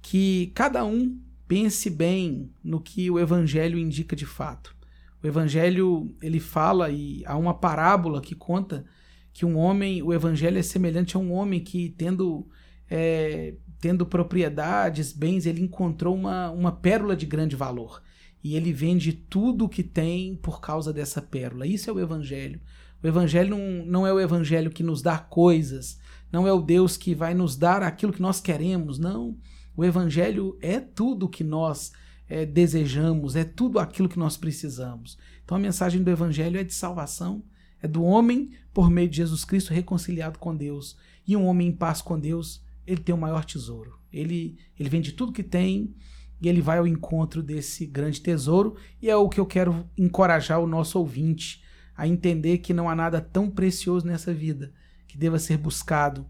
[0.02, 4.77] que cada um pense bem no que o evangelho indica de fato.
[5.22, 8.84] O evangelho, ele fala e há uma parábola que conta
[9.32, 12.46] que um homem, o evangelho é semelhante a um homem que tendo
[12.90, 18.02] é, tendo propriedades, bens, ele encontrou uma, uma pérola de grande valor.
[18.42, 21.66] E ele vende tudo o que tem por causa dessa pérola.
[21.66, 22.60] Isso é o evangelho.
[23.02, 26.00] O evangelho não, não é o evangelho que nos dá coisas,
[26.32, 29.36] não é o Deus que vai nos dar aquilo que nós queremos, não.
[29.78, 31.92] O Evangelho é tudo que nós
[32.28, 35.18] é, desejamos, é tudo aquilo que nós precisamos.
[35.44, 37.42] Então a mensagem do Evangelho é de salvação,
[37.82, 40.96] é do homem por meio de Jesus Cristo reconciliado com Deus.
[41.26, 43.98] E um homem em paz com Deus, ele tem o maior tesouro.
[44.12, 45.94] Ele, ele vende tudo que tem
[46.40, 48.76] e ele vai ao encontro desse grande tesouro.
[49.00, 51.62] E é o que eu quero encorajar o nosso ouvinte
[51.96, 54.72] a entender que não há nada tão precioso nessa vida
[55.06, 56.26] que deva ser buscado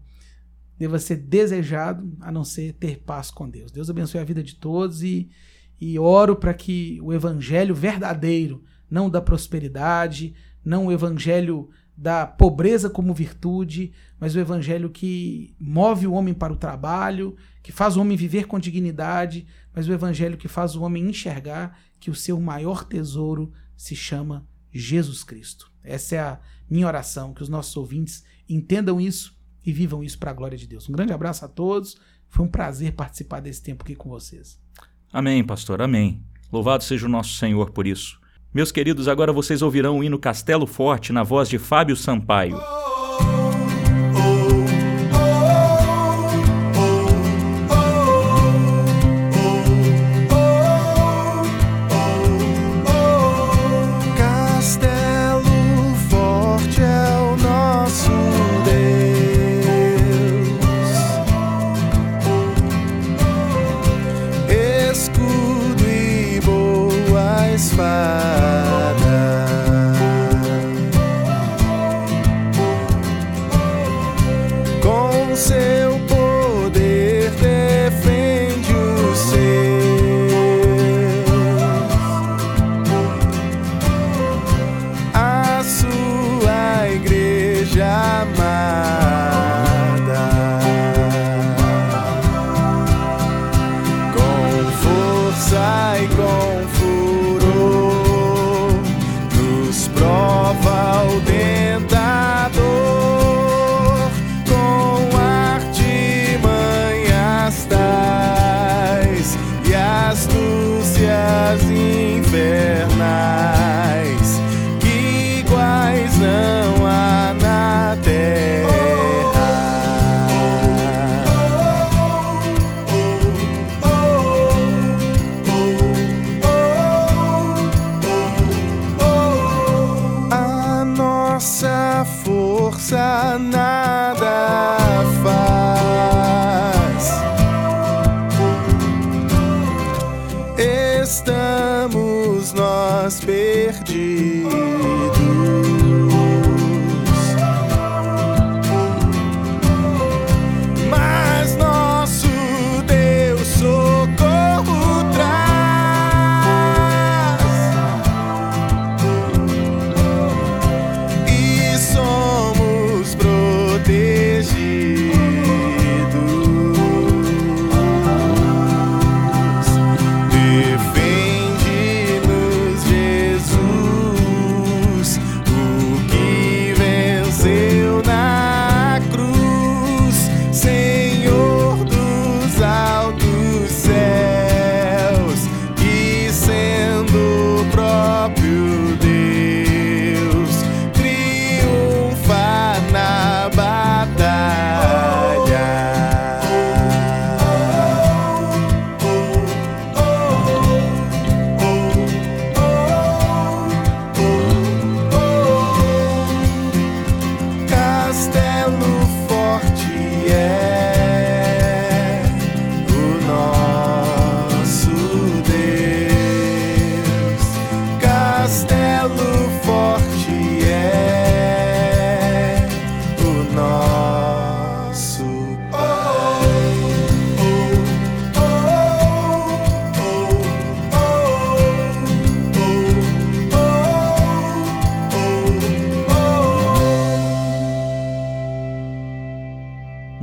[0.79, 3.69] deva ser desejado a não ser ter paz com Deus.
[3.69, 5.29] Deus abençoe a vida de todos e,
[5.79, 10.33] e oro para que o evangelho verdadeiro, não da prosperidade,
[10.63, 16.53] não o evangelho da pobreza como virtude, mas o evangelho que move o homem para
[16.53, 20.81] o trabalho, que faz o homem viver com dignidade, mas o evangelho que faz o
[20.81, 25.71] homem enxergar que o seu maior tesouro se chama Jesus Cristo.
[25.83, 26.39] Essa é a
[26.69, 30.67] minha oração, que os nossos ouvintes entendam isso e vivam isso para a glória de
[30.67, 30.87] Deus.
[30.87, 31.97] Um grande abraço a todos.
[32.27, 34.59] Foi um prazer participar desse tempo aqui com vocês.
[35.11, 35.81] Amém, pastor.
[35.81, 36.21] Amém.
[36.51, 38.19] Louvado seja o nosso Senhor por isso.
[38.53, 42.59] Meus queridos, agora vocês ouvirão o hino Castelo Forte na voz de Fábio Sampaio.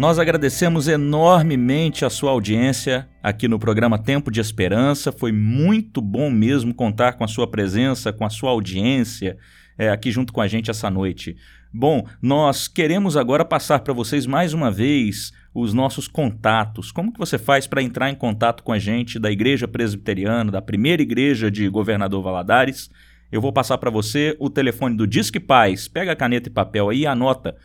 [0.07, 5.11] Nós agradecemos enormemente a sua audiência aqui no programa Tempo de Esperança.
[5.11, 9.37] Foi muito bom mesmo contar com a sua presença, com a sua audiência
[9.77, 11.35] é, aqui junto com a gente essa noite.
[11.75, 16.93] Bom, nós queremos agora passar para vocês mais uma vez os nossos contatos.
[16.93, 20.63] Como que você faz para entrar em contato com a gente da Igreja Presbiteriana, da
[20.63, 22.89] primeira igreja de Governador Valadares?
[23.33, 25.89] Eu vou passar para você o telefone do Disque Paz.
[25.89, 27.57] Pega a caneta e papel aí e anota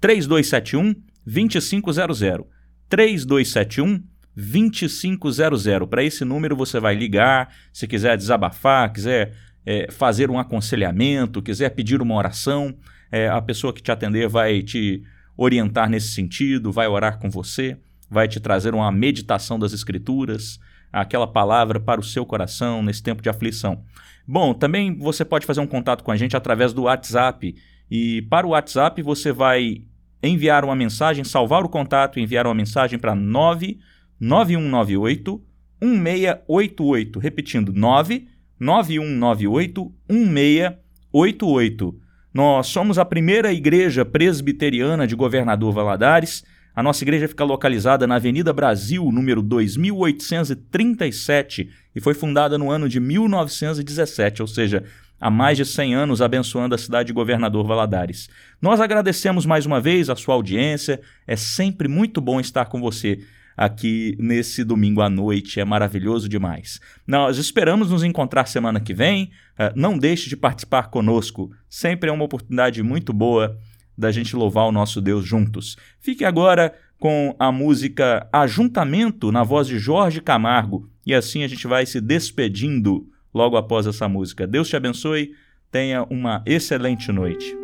[0.00, 2.46] 3271 2500.
[2.88, 4.02] 3271
[4.34, 5.86] 2500.
[5.88, 9.32] Para esse número você vai ligar, se quiser desabafar, quiser
[9.64, 12.76] é, fazer um aconselhamento, quiser pedir uma oração,
[13.12, 15.02] é, a pessoa que te atender vai te
[15.36, 17.76] orientar nesse sentido, vai orar com você,
[18.10, 20.58] vai te trazer uma meditação das Escrituras,
[20.92, 23.84] aquela palavra para o seu coração nesse tempo de aflição.
[24.26, 27.54] Bom, também você pode fazer um contato com a gente através do WhatsApp.
[27.90, 29.82] E para o WhatsApp você vai
[30.22, 35.42] enviar uma mensagem, salvar o contato e enviar uma mensagem para 99198
[35.80, 37.18] 1688.
[37.18, 42.00] Repetindo, 99198 1688.
[42.32, 46.44] Nós somos a primeira igreja presbiteriana de Governador Valadares.
[46.74, 52.88] A nossa igreja fica localizada na Avenida Brasil, número 2837, e foi fundada no ano
[52.88, 54.84] de 1917, ou seja,
[55.20, 58.28] há mais de 100 anos abençoando a cidade de Governador Valadares.
[58.60, 63.20] Nós agradecemos mais uma vez a sua audiência, é sempre muito bom estar com você
[63.56, 66.80] aqui nesse domingo à noite, é maravilhoso demais.
[67.06, 69.24] Nós esperamos nos encontrar semana que vem,
[69.58, 73.58] uh, não deixe de participar conosco, sempre é uma oportunidade muito boa
[73.98, 75.76] da gente louvar o nosso Deus juntos.
[76.00, 81.66] Fique agora com a música Ajuntamento na voz de Jorge Camargo e assim a gente
[81.66, 84.46] vai se despedindo logo após essa música.
[84.46, 85.32] Deus te abençoe,
[85.70, 87.56] tenha uma excelente noite.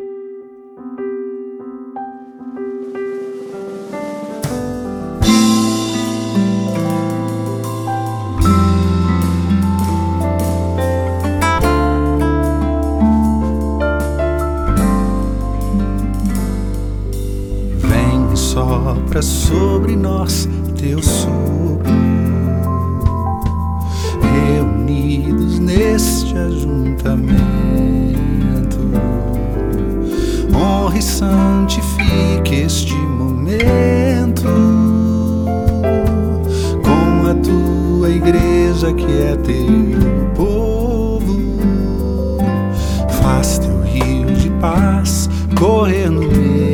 [17.77, 20.47] Vem sopra sobre nós
[20.79, 21.66] teu sopro
[26.45, 27.37] ajuntamento.
[30.55, 34.47] Honre e santifique este momento
[36.83, 41.57] com a tua igreja que é teu povo.
[43.21, 46.66] Faz teu rio de paz correr no meio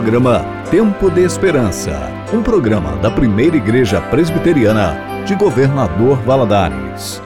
[0.00, 4.96] programa Tempo de Esperança, um programa da primeira igreja presbiteriana
[5.26, 7.20] de Governador Valadares.